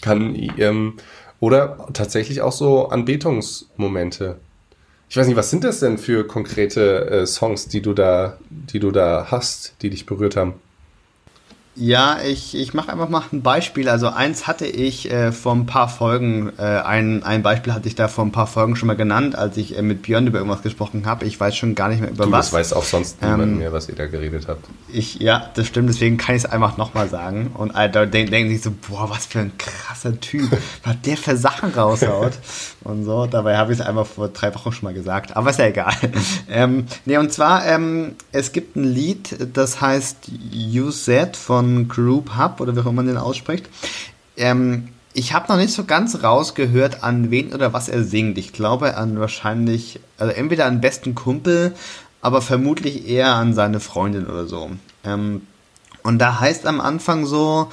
[0.00, 0.94] Kann, ähm,
[1.38, 4.38] oder tatsächlich auch so Anbetungsmomente.
[5.08, 8.78] Ich weiß nicht, was sind das denn für konkrete äh, Songs, die du da, die
[8.78, 10.54] du da hast, die dich berührt haben?
[11.74, 13.88] Ja, ich, ich mache einfach mal ein Beispiel.
[13.88, 17.94] Also eins hatte ich äh, vor ein paar Folgen, äh, ein, ein Beispiel hatte ich
[17.94, 20.62] da vor ein paar Folgen schon mal genannt, als ich äh, mit Björn über irgendwas
[20.62, 21.24] gesprochen habe.
[21.24, 22.46] Ich weiß schon gar nicht mehr über du, was.
[22.46, 24.66] Das weiß auch sonst niemand ähm, mehr, was ihr da geredet habt.
[24.92, 27.52] Ich, ja, das stimmt, deswegen kann ich es einfach nochmal sagen.
[27.54, 30.50] Und äh, da denken denk sich so, boah, was für ein krasser Typ,
[30.84, 32.34] was der für Sachen raushaut.
[32.84, 33.26] Und so.
[33.26, 35.36] Dabei habe ich es einfach vor drei Wochen schon mal gesagt.
[35.36, 35.94] Aber ist ja egal.
[36.48, 42.36] ähm, nee, und zwar, ähm, es gibt ein Lied, das heißt You Said von Group
[42.36, 43.68] Hub oder wie auch immer man den ausspricht.
[44.36, 48.38] Ähm, ich habe noch nicht so ganz rausgehört, an wen oder was er singt.
[48.38, 51.74] Ich glaube an wahrscheinlich, also entweder an besten Kumpel,
[52.22, 54.70] aber vermutlich eher an seine Freundin oder so.
[55.04, 55.42] Ähm,
[56.02, 57.70] und da heißt am Anfang so,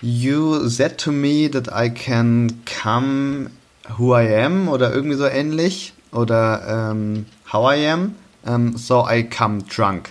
[0.00, 3.50] You said to me that I can come
[3.96, 9.28] who I am oder irgendwie so ähnlich oder ähm, how I am, um, so I
[9.28, 10.10] come drunk.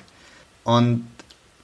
[0.64, 1.08] Und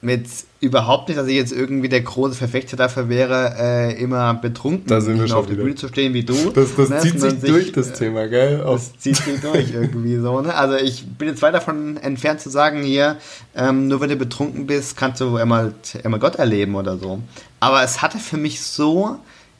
[0.02, 0.26] mit
[0.60, 5.00] überhaupt nicht, dass ich jetzt irgendwie der große Verfechter dafür wäre, äh, immer betrunken da
[5.00, 6.34] sind auf der Bühne zu stehen wie du.
[6.50, 7.00] Das, das ne?
[7.00, 8.62] zieht sich durch, das Thema, gell?
[8.64, 10.54] Das zieht sich durch irgendwie so, ne?
[10.54, 13.16] Also ich bin jetzt weit davon entfernt zu sagen hier,
[13.54, 17.20] ähm, nur wenn du betrunken bist, kannst du einmal, einmal Gott erleben oder so.
[17.58, 19.16] Aber es hatte für mich so,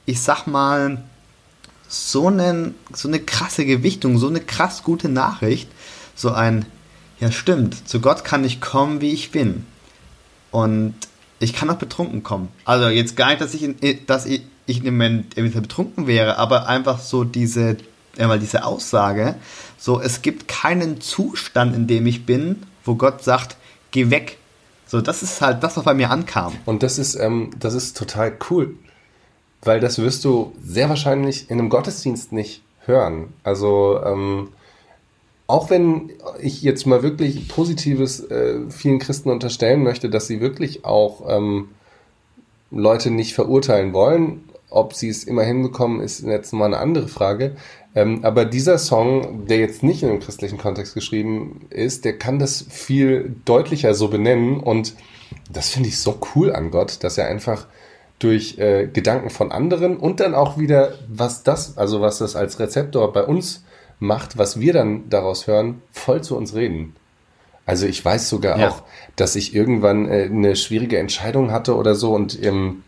[0.07, 1.03] ich sag mal,
[1.90, 5.69] so, einen, so eine krasse Gewichtung, so eine krass gute Nachricht,
[6.15, 6.65] so ein,
[7.19, 9.67] ja stimmt, zu Gott kann ich kommen, wie ich bin.
[10.52, 10.94] Und
[11.40, 12.48] ich kann auch betrunken kommen.
[12.65, 16.69] Also jetzt gar nicht, dass ich, in, dass ich, ich im Moment betrunken wäre, aber
[16.69, 17.77] einfach so diese,
[18.17, 19.35] einmal diese Aussage,
[19.77, 23.56] so es gibt keinen Zustand, in dem ich bin, wo Gott sagt,
[23.90, 24.38] geh weg.
[24.87, 26.52] So, das ist halt das, was bei mir ankam.
[26.67, 28.77] Und das ist, ähm, das ist total cool,
[29.63, 33.33] weil das wirst du sehr wahrscheinlich in einem Gottesdienst nicht hören.
[33.42, 34.48] Also, ähm,
[35.46, 40.85] auch wenn ich jetzt mal wirklich Positives äh, vielen Christen unterstellen möchte, dass sie wirklich
[40.85, 41.71] auch ähm,
[42.71, 47.56] Leute nicht verurteilen wollen, ob sie es immer hinbekommen, ist jetzt mal eine andere Frage.
[47.94, 52.38] Ähm, aber dieser Song, der jetzt nicht in einem christlichen Kontext geschrieben ist, der kann
[52.38, 54.61] das viel deutlicher so benennen.
[54.61, 54.94] Und
[55.52, 57.67] das finde ich so cool an Gott, dass er einfach
[58.21, 62.60] durch äh, Gedanken von anderen und dann auch wieder, was das, also was das als
[62.60, 63.64] Rezeptor bei uns
[63.98, 66.94] macht, was wir dann daraus hören, voll zu uns reden.
[67.66, 68.68] Also ich weiß sogar ja.
[68.68, 68.83] auch,
[69.16, 72.83] dass ich irgendwann äh, eine schwierige Entscheidung hatte oder so und ähm,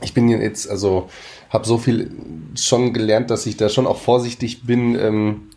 [0.00, 1.08] ich bin jetzt, also
[1.48, 2.10] habe so viel
[2.56, 5.50] schon gelernt, dass ich da schon auch vorsichtig bin, ähm,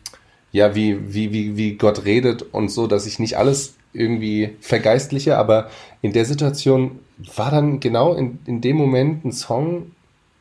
[0.51, 5.37] ja, wie, wie, wie, wie Gott redet und so, dass ich nicht alles irgendwie vergeistliche,
[5.37, 5.69] aber
[6.01, 9.91] in der Situation war dann genau in, in dem Moment ein Song,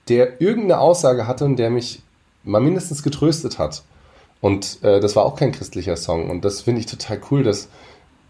[0.09, 2.03] der irgendeine Aussage hatte und der mich
[2.43, 3.83] mal mindestens getröstet hat.
[4.41, 6.29] Und äh, das war auch kein christlicher Song.
[6.29, 7.69] Und das finde ich total cool, dass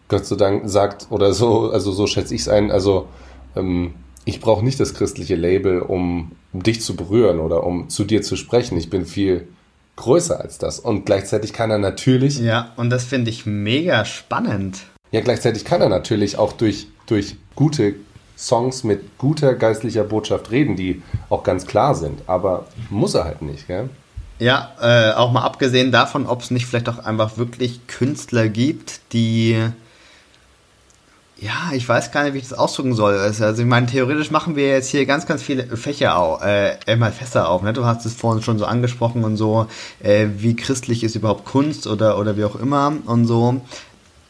[0.09, 3.09] Gott sei Dank sagt, oder so, also so schätze ich es ein, also
[3.57, 8.05] ähm, ich brauche nicht das christliche Label, um, um dich zu berühren oder um zu
[8.05, 8.78] dir zu sprechen.
[8.78, 9.49] Ich bin viel
[9.97, 10.78] größer als das.
[10.78, 12.38] Und gleichzeitig kann er natürlich.
[12.38, 14.82] Ja, und das finde ich mega spannend.
[15.12, 17.95] Ja, gleichzeitig kann er natürlich auch durch, durch gute
[18.37, 22.22] Songs mit guter geistlicher Botschaft reden, die auch ganz klar sind.
[22.26, 23.89] Aber muss er halt nicht, gell?
[24.39, 29.01] Ja, äh, auch mal abgesehen davon, ob es nicht vielleicht auch einfach wirklich Künstler gibt,
[29.12, 29.57] die
[31.37, 33.18] ja, ich weiß gar nicht, wie ich das ausdrücken soll.
[33.18, 36.76] Also, also ich meine, theoretisch machen wir jetzt hier ganz, ganz viele Fächer auf, äh,
[36.87, 37.62] immer Fässer auf.
[37.62, 37.72] Ne?
[37.72, 39.66] Du hast es vorhin schon so angesprochen und so,
[40.03, 43.61] äh, wie christlich ist überhaupt Kunst oder, oder wie auch immer und so.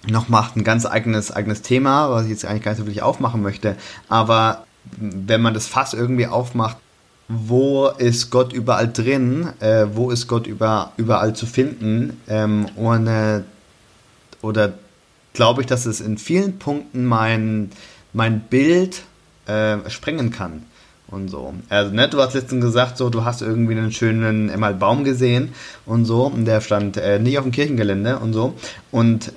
[0.09, 3.03] Noch macht ein ganz eigenes, eigenes Thema, was ich jetzt eigentlich gar nicht so wirklich
[3.03, 3.77] aufmachen möchte.
[4.09, 4.67] Aber
[4.99, 6.77] wenn man das Fass irgendwie aufmacht,
[7.29, 9.49] wo ist Gott überall drin?
[9.61, 12.21] Äh, wo ist Gott über, überall zu finden?
[12.29, 13.45] Ähm, ohne
[14.43, 14.75] oder
[15.33, 17.71] glaube ich, dass es in vielen Punkten mein,
[18.13, 19.03] mein Bild
[19.47, 20.65] äh, sprengen kann.
[21.09, 21.55] Und so.
[21.69, 25.53] Also, ne, du hast letztens gesagt, so, du hast irgendwie einen schönen Emal Baum gesehen
[25.87, 28.55] und so, und der stand äh, nicht auf dem Kirchengelände und so.
[28.91, 29.33] Und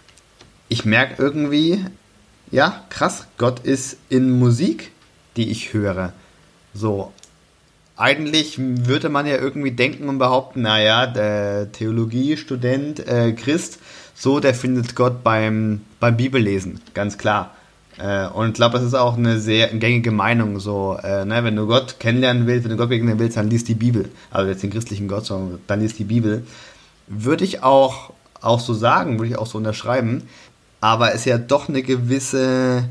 [0.70, 1.86] ich merke irgendwie,
[2.52, 4.92] ja, krass, Gott ist in Musik,
[5.36, 6.14] die ich höre.
[6.74, 7.12] So.
[7.96, 13.80] Eigentlich würde man ja irgendwie denken und behaupten, naja, der Theologiestudent, äh, Christ,
[14.14, 17.56] so, der findet Gott beim, beim Bibellesen, ganz klar.
[17.98, 20.60] Äh, und ich glaube, das ist auch eine sehr gängige Meinung.
[20.60, 23.68] So, äh, ne, wenn du Gott kennenlernen willst, wenn du Gott begegnen willst, dann liest
[23.68, 24.10] die Bibel.
[24.32, 26.46] Also jetzt den christlichen Gott, sondern dann liest die Bibel.
[27.08, 28.12] Würde ich auch,
[28.42, 30.24] auch so sagen, würde ich auch so unterschreiben.
[30.82, 32.88] Aber es ist ja doch eine gewisse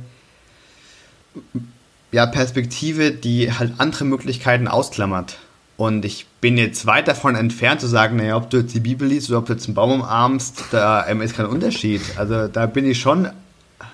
[2.13, 5.39] ja, Perspektive, die halt andere Möglichkeiten ausklammert.
[5.77, 9.07] Und ich bin jetzt weit davon entfernt zu sagen, naja, ob du jetzt die Bibel
[9.07, 12.01] liest oder ob du jetzt einen Baum umarmst, da ähm, ist kein Unterschied.
[12.17, 13.29] Also da bin ich schon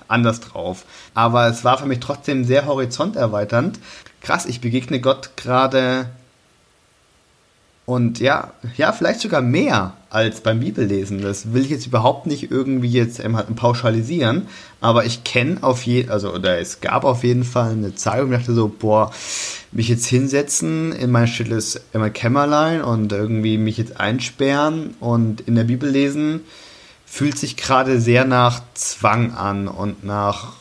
[0.07, 0.85] anders drauf.
[1.13, 3.79] Aber es war für mich trotzdem sehr horizonterweiternd.
[4.21, 6.07] Krass, ich begegne Gott gerade
[7.85, 11.21] und ja, ja, vielleicht sogar mehr als beim Bibellesen.
[11.21, 13.21] Das will ich jetzt überhaupt nicht irgendwie jetzt
[13.55, 14.47] pauschalisieren,
[14.79, 18.31] aber ich kenne auf jeden, also oder es gab auf jeden Fall eine Zeit, wo
[18.31, 19.11] ich dachte so, boah,
[19.73, 21.81] mich jetzt hinsetzen in mein stilles
[22.13, 26.41] Kämmerlein und irgendwie mich jetzt einsperren und in der Bibel lesen,
[27.05, 30.53] fühlt sich gerade sehr nach Zwang an und nach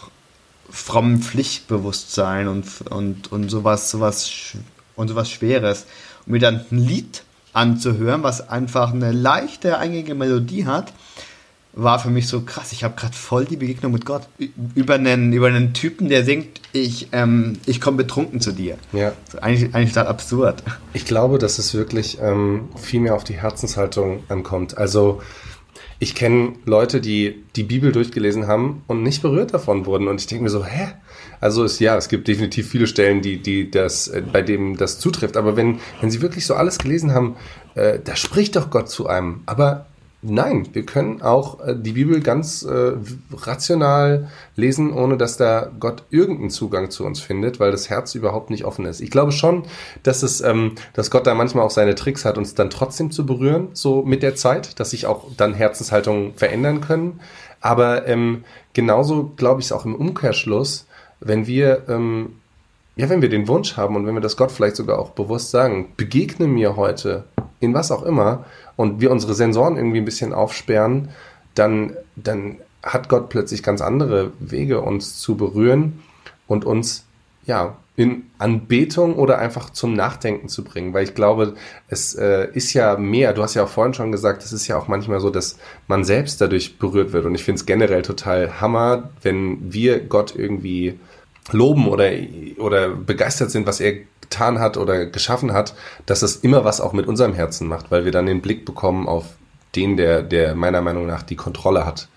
[0.68, 4.56] frommem Pflichtbewusstsein und, und, und sowas, sowas
[4.96, 5.86] und sowas Schweres
[6.26, 10.92] mir dann ein Lied anzuhören, was einfach eine leichte, eingängige Melodie hat,
[11.74, 12.72] war für mich so krass.
[12.72, 14.28] Ich habe gerade voll die Begegnung mit Gott.
[14.74, 18.76] Über einen, über einen Typen, der singt, ich, ähm, ich komme betrunken zu dir.
[18.92, 19.12] Ja.
[19.40, 20.62] Eigentlich, eigentlich total absurd.
[20.92, 24.76] Ich glaube, dass es wirklich ähm, viel mehr auf die Herzenshaltung ankommt.
[24.76, 25.22] Also
[25.98, 30.08] ich kenne Leute, die die Bibel durchgelesen haben und nicht berührt davon wurden.
[30.08, 30.88] Und ich denke mir so, hä?
[31.42, 34.98] Also es, ja, es gibt definitiv viele Stellen, die, die das, äh, bei denen das
[34.98, 35.36] zutrifft.
[35.36, 37.36] Aber wenn, wenn sie wirklich so alles gelesen haben,
[37.74, 39.42] äh, da spricht doch Gott zu einem.
[39.44, 39.86] Aber
[40.24, 42.92] Nein, wir können auch äh, die Bibel ganz äh,
[43.32, 48.48] rational lesen, ohne dass da Gott irgendeinen Zugang zu uns findet, weil das Herz überhaupt
[48.48, 49.00] nicht offen ist.
[49.00, 49.64] Ich glaube schon,
[50.04, 53.26] dass es, ähm, dass Gott da manchmal auch seine Tricks hat, uns dann trotzdem zu
[53.26, 57.18] berühren, so mit der Zeit, dass sich auch dann Herzenshaltungen verändern können.
[57.60, 60.86] Aber ähm, genauso glaube ich es auch im Umkehrschluss,
[61.24, 62.36] wenn wir, ähm,
[62.96, 65.50] ja, wenn wir den Wunsch haben und wenn wir das Gott vielleicht sogar auch bewusst
[65.50, 67.24] sagen, begegne mir heute
[67.60, 68.44] in was auch immer
[68.76, 71.08] und wir unsere Sensoren irgendwie ein bisschen aufsperren,
[71.54, 76.02] dann, dann hat Gott plötzlich ganz andere Wege, uns zu berühren
[76.46, 77.04] und uns
[77.44, 81.54] ja in Anbetung oder einfach zum Nachdenken zu bringen, weil ich glaube,
[81.88, 84.78] es äh, ist ja mehr, du hast ja auch vorhin schon gesagt, es ist ja
[84.78, 85.58] auch manchmal so, dass
[85.88, 87.26] man selbst dadurch berührt wird.
[87.26, 90.98] Und ich finde es generell total Hammer, wenn wir Gott irgendwie
[91.50, 92.10] loben oder,
[92.58, 95.74] oder begeistert sind, was er getan hat oder geschaffen hat,
[96.06, 99.08] dass es immer was auch mit unserem Herzen macht, weil wir dann den Blick bekommen
[99.08, 99.26] auf
[99.74, 102.08] den, der, der meiner Meinung nach die Kontrolle hat.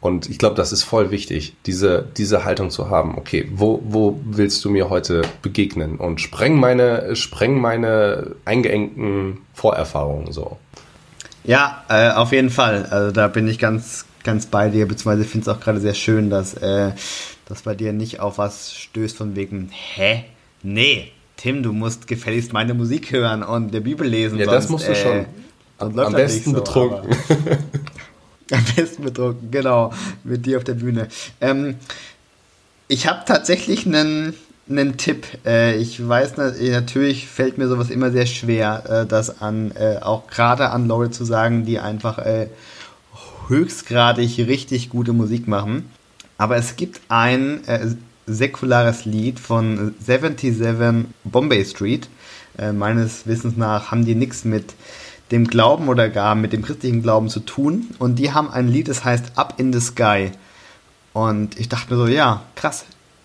[0.00, 3.18] Und ich glaube, das ist voll wichtig, diese, diese Haltung zu haben.
[3.18, 5.96] Okay, wo, wo willst du mir heute begegnen?
[5.96, 10.56] Und spreng meine, spreng meine eingeengten Vorerfahrungen so.
[11.42, 12.86] Ja, äh, auf jeden Fall.
[12.90, 16.30] Also da bin ich ganz, ganz bei dir, beziehungsweise finde es auch gerade sehr schön,
[16.30, 16.92] dass äh,
[17.48, 20.24] das bei dir nicht auf was stößt von wegen, hä?
[20.62, 24.38] Nee, Tim, du musst gefälligst meine Musik hören und der Bibel lesen.
[24.38, 25.26] Ja, sonst, das musst du äh, schon.
[25.78, 27.10] Am, am besten so, betrunken.
[28.50, 29.92] Am besten betrunken, genau,
[30.24, 31.08] mit dir auf der Bühne.
[31.40, 31.76] Ähm,
[32.88, 34.32] ich habe tatsächlich einen,
[34.70, 35.26] einen Tipp.
[35.44, 40.28] Äh, ich weiß natürlich fällt mir sowas immer sehr schwer, äh, das an äh, auch
[40.28, 42.48] gerade an Leute zu sagen, die einfach äh,
[43.48, 45.90] höchstgradig richtig gute Musik machen.
[46.38, 47.86] Aber es gibt ein äh,
[48.26, 52.08] säkulares Lied von 77 Bombay Street.
[52.56, 54.74] Äh, meines Wissens nach haben die nichts mit
[55.32, 57.88] dem Glauben oder gar mit dem christlichen Glauben zu tun.
[57.98, 60.30] Und die haben ein Lied, das heißt Up in the Sky.
[61.12, 62.84] Und ich dachte mir so, ja, krass.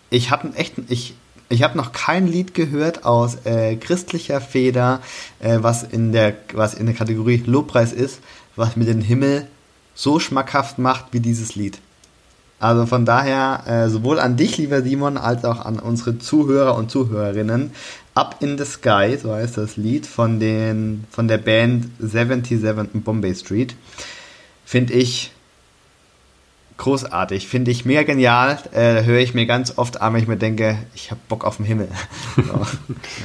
[0.09, 0.51] Ich habe
[0.89, 1.15] ich,
[1.49, 5.01] ich habe noch kein Lied gehört aus äh, christlicher Feder,
[5.39, 8.19] äh, was in der, was in der Kategorie Lobpreis ist,
[8.55, 9.47] was mir den Himmel
[9.95, 11.79] so schmackhaft macht wie dieses Lied.
[12.63, 16.89] Also von daher äh, sowohl an dich, lieber Simon, als auch an unsere Zuhörer und
[16.89, 17.71] Zuhörerinnen.
[18.15, 23.35] Up in the Sky, so heißt das Lied von, den, von der Band 77 Bombay
[23.35, 23.75] Street.
[24.63, 25.31] Finde ich
[26.77, 28.57] großartig, finde ich mega genial.
[28.71, 31.57] Äh, höre ich mir ganz oft an, wenn ich mir denke, ich habe Bock auf
[31.57, 31.87] den Himmel.
[32.35, 32.41] so,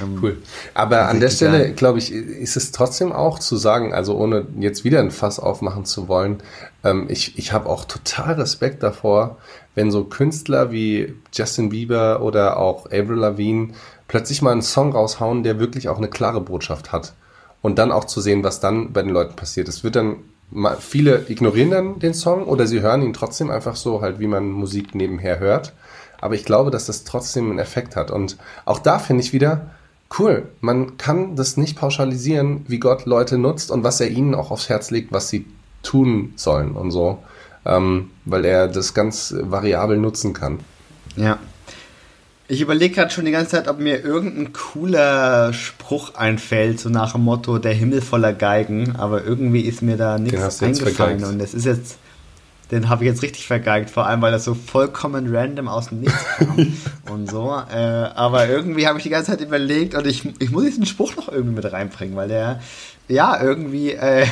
[0.03, 0.43] ähm, cool.
[0.75, 4.85] Aber an der Stelle, glaube ich, ist es trotzdem auch zu sagen, also ohne jetzt
[4.85, 6.43] wieder ein Fass aufmachen zu wollen,
[6.85, 9.39] ähm, ich, ich habe auch total Respekt davor,
[9.75, 13.75] wenn so Künstler wie Justin Bieber oder auch Avril Lavigne
[14.09, 17.15] plötzlich mal einen Song raushauen, der wirklich auch eine klare Botschaft hat.
[17.61, 19.69] Und dann auch zu sehen, was dann bei den Leuten passiert.
[19.69, 20.17] Es wird dann
[20.81, 24.51] viele ignorieren dann den Song oder sie hören ihn trotzdem einfach so, halt wie man
[24.51, 25.75] Musik nebenher hört.
[26.21, 28.11] Aber ich glaube, dass das trotzdem einen Effekt hat.
[28.11, 29.71] Und auch da finde ich wieder,
[30.19, 34.51] cool, man kann das nicht pauschalisieren, wie Gott Leute nutzt und was er ihnen auch
[34.51, 35.47] aufs Herz legt, was sie
[35.83, 37.19] tun sollen und so.
[37.65, 40.61] Ähm, weil er das ganz variabel nutzen kann.
[41.17, 41.39] Ja,
[42.51, 47.13] ich überlege gerade schon die ganze Zeit, ob mir irgendein cooler Spruch einfällt, so nach
[47.13, 51.53] dem Motto, der Himmel voller Geigen, aber irgendwie ist mir da nichts eingefallen und es
[51.53, 51.99] ist jetzt,
[52.71, 56.01] den habe ich jetzt richtig vergeigt, vor allem, weil das so vollkommen random aus dem
[56.01, 56.73] Nichts kam
[57.11, 60.65] und so, äh, aber irgendwie habe ich die ganze Zeit überlegt und ich, ich muss
[60.65, 62.63] diesen Spruch noch irgendwie mit reinbringen, weil der,
[63.09, 64.27] ja, irgendwie, äh,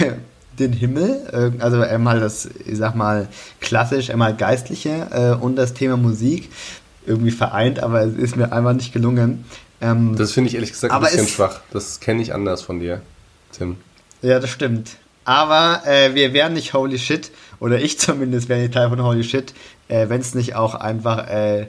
[0.59, 3.29] den Himmel, also einmal das, ich sag mal,
[3.61, 6.49] klassisch, einmal geistliche äh, und das Thema Musik
[7.07, 9.45] irgendwie vereint, aber es ist mir einfach nicht gelungen.
[9.81, 11.61] Ähm, das finde ich ehrlich gesagt ein bisschen schwach.
[11.71, 13.03] Das kenne ich anders von dir,
[13.53, 13.77] Tim.
[14.23, 14.97] Ja, das stimmt.
[15.25, 17.31] Aber äh, wir wären nicht Holy Shit,
[17.61, 19.55] oder ich zumindest wäre nicht Teil von Holy Shit,
[19.89, 21.67] äh, wenn es nicht auch einfach, äh,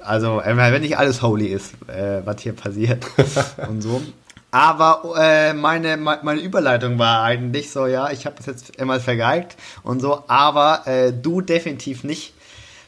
[0.00, 3.04] also äh, wenn nicht alles holy ist, äh, was hier passiert
[3.68, 4.00] und so.
[4.50, 9.56] Aber äh, meine, meine Überleitung war eigentlich so, ja, ich habe das jetzt immer vergeigt
[9.82, 12.32] und so, aber äh, du definitiv nicht.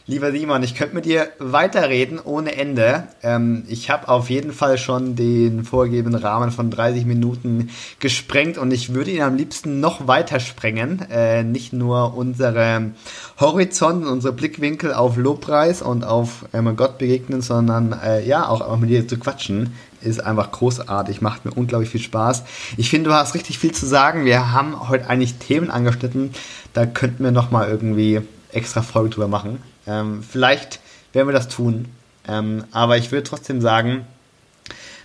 [0.06, 3.04] Lieber Simon, ich könnte mit dir weiterreden ohne Ende.
[3.22, 8.72] Ähm, ich habe auf jeden Fall schon den vorgegebenen Rahmen von 30 Minuten gesprengt und
[8.72, 11.06] ich würde ihn am liebsten noch weiter sprengen.
[11.10, 12.92] Äh, nicht nur unsere
[13.38, 18.78] Horizont, unsere Blickwinkel auf Lobpreis und auf äh, Gott begegnen, sondern äh, ja, auch, auch
[18.78, 22.44] mit dir zu quatschen ist einfach großartig, macht mir unglaublich viel Spaß.
[22.78, 24.24] Ich finde, du hast richtig viel zu sagen.
[24.24, 26.30] Wir haben heute eigentlich Themen angeschnitten,
[26.72, 29.58] da könnten wir noch mal irgendwie extra Folge drüber machen.
[29.86, 30.80] Ähm, vielleicht
[31.12, 31.86] werden wir das tun.
[32.28, 34.04] Ähm, aber ich würde trotzdem sagen,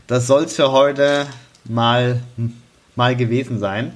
[0.08, 1.26] das soll es für heute
[1.64, 2.22] mal,
[2.96, 3.94] mal gewesen sein.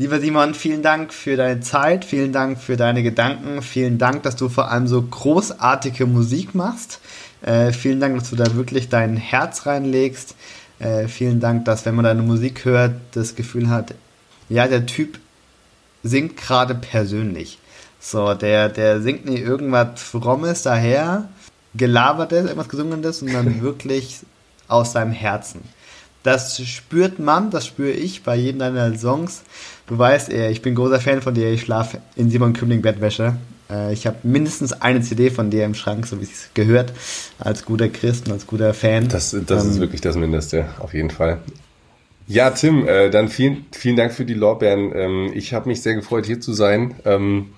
[0.00, 4.36] Lieber Simon, vielen Dank für deine Zeit, vielen Dank für deine Gedanken, vielen Dank, dass
[4.36, 7.00] du vor allem so großartige Musik machst.
[7.42, 10.36] Äh, vielen Dank, dass du da wirklich dein Herz reinlegst.
[10.78, 13.94] Äh, vielen Dank, dass wenn man deine Musik hört, das Gefühl hat,
[14.48, 15.18] ja, der Typ
[16.04, 17.58] singt gerade persönlich.
[18.00, 21.28] So, der, der singt nicht irgendwas Frommes daher,
[21.74, 24.20] gelabertes, irgendwas Gesungenes, sondern wirklich
[24.68, 25.60] aus seinem Herzen.
[26.22, 29.42] Das spürt man, das spüre ich bei jedem deiner Songs.
[29.86, 33.36] Du weißt, ich bin großer Fan von dir, ich schlafe in Simon Kümling Bettwäsche.
[33.70, 36.92] Äh, ich habe mindestens eine CD von dir im Schrank, so wie es gehört,
[37.38, 39.08] als guter Christ und als guter Fan.
[39.08, 41.38] Das, das ähm, ist wirklich das Mindeste, auf jeden Fall.
[42.26, 44.92] Ja, Tim, äh, dann vielen, vielen Dank für die Lorbeeren.
[44.94, 46.94] Ähm, ich habe mich sehr gefreut, hier zu sein.
[47.06, 47.54] Ähm,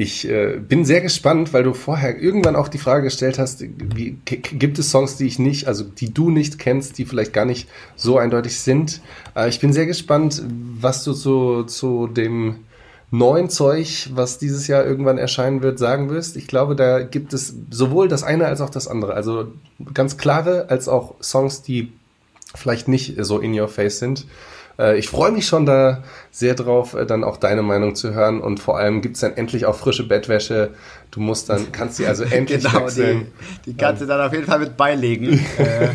[0.00, 4.16] ich äh, bin sehr gespannt, weil du vorher irgendwann auch die Frage gestellt hast, wie,
[4.24, 7.68] gibt es Songs, die ich nicht, also die du nicht kennst, die vielleicht gar nicht
[7.96, 9.02] so eindeutig sind.
[9.36, 10.42] Äh, ich bin sehr gespannt,
[10.80, 12.60] was du zu, zu dem
[13.10, 16.38] neuen Zeug, was dieses Jahr irgendwann erscheinen wird, sagen wirst.
[16.38, 19.12] Ich glaube, da gibt es sowohl das eine als auch das andere.
[19.12, 19.48] Also
[19.92, 21.92] ganz klare als auch Songs, die
[22.54, 24.26] vielleicht nicht so in your face sind.
[24.80, 28.40] Äh, ich freue mich schon da sehr drauf, äh, dann auch deine Meinung zu hören
[28.40, 30.70] und vor allem gibt es dann endlich auch frische Bettwäsche.
[31.10, 33.26] Du musst dann, kannst sie also endlich genau, wechseln.
[33.66, 35.44] Die, die kannst du dann auf jeden Fall mit beilegen.
[35.58, 35.88] Äh,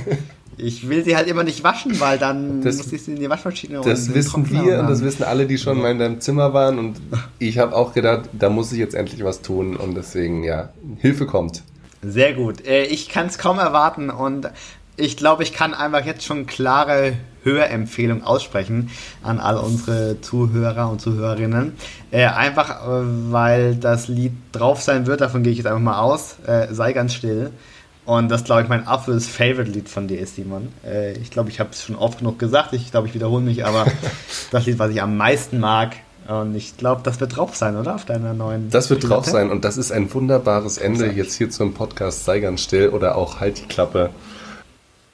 [0.58, 3.30] ich will sie halt immer nicht waschen, weil dann das, muss ich sie in die
[3.30, 6.78] Waschmaschine Das wissen wir und das wissen alle, die schon mal in deinem Zimmer waren.
[6.80, 7.02] Und
[7.40, 9.76] ich habe auch gedacht, da muss ich jetzt endlich was tun.
[9.76, 10.70] Und deswegen, ja,
[11.00, 11.64] Hilfe kommt.
[12.02, 12.66] Sehr gut.
[12.66, 14.50] Ich kann es kaum erwarten und
[14.96, 17.14] ich glaube, ich kann einfach jetzt schon klare
[17.46, 18.90] Hörempfehlung aussprechen
[19.24, 21.74] an all unsere Zuhörer und Zuhörerinnen.
[22.12, 26.00] Äh, einfach, äh, weil das Lied drauf sein wird, davon gehe ich jetzt einfach mal
[26.00, 26.38] aus.
[26.46, 27.52] Äh, sei ganz still.
[28.06, 30.68] Und das, glaube ich, mein absolutes Favorite-Lied von dir ist, Simon.
[30.86, 32.74] Äh, ich glaube, ich habe es schon oft genug gesagt.
[32.74, 33.86] Ich glaube, ich wiederhole mich, aber
[34.52, 35.96] das Lied, was ich am meisten mag,
[36.28, 37.96] und ich glaube, das wird drauf sein, oder?
[37.96, 38.70] Auf deiner neuen.
[38.72, 39.14] Das wird Platte?
[39.14, 42.90] drauf sein und das ist ein wunderbares Ende jetzt hier zum Podcast Sei ganz still
[42.90, 44.10] oder auch Halt die Klappe.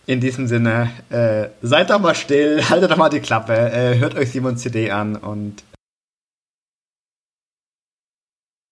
[0.07, 4.15] In diesem Sinne, äh, seid doch mal still, haltet doch mal die Klappe, äh, hört
[4.15, 5.63] euch Simons CD an und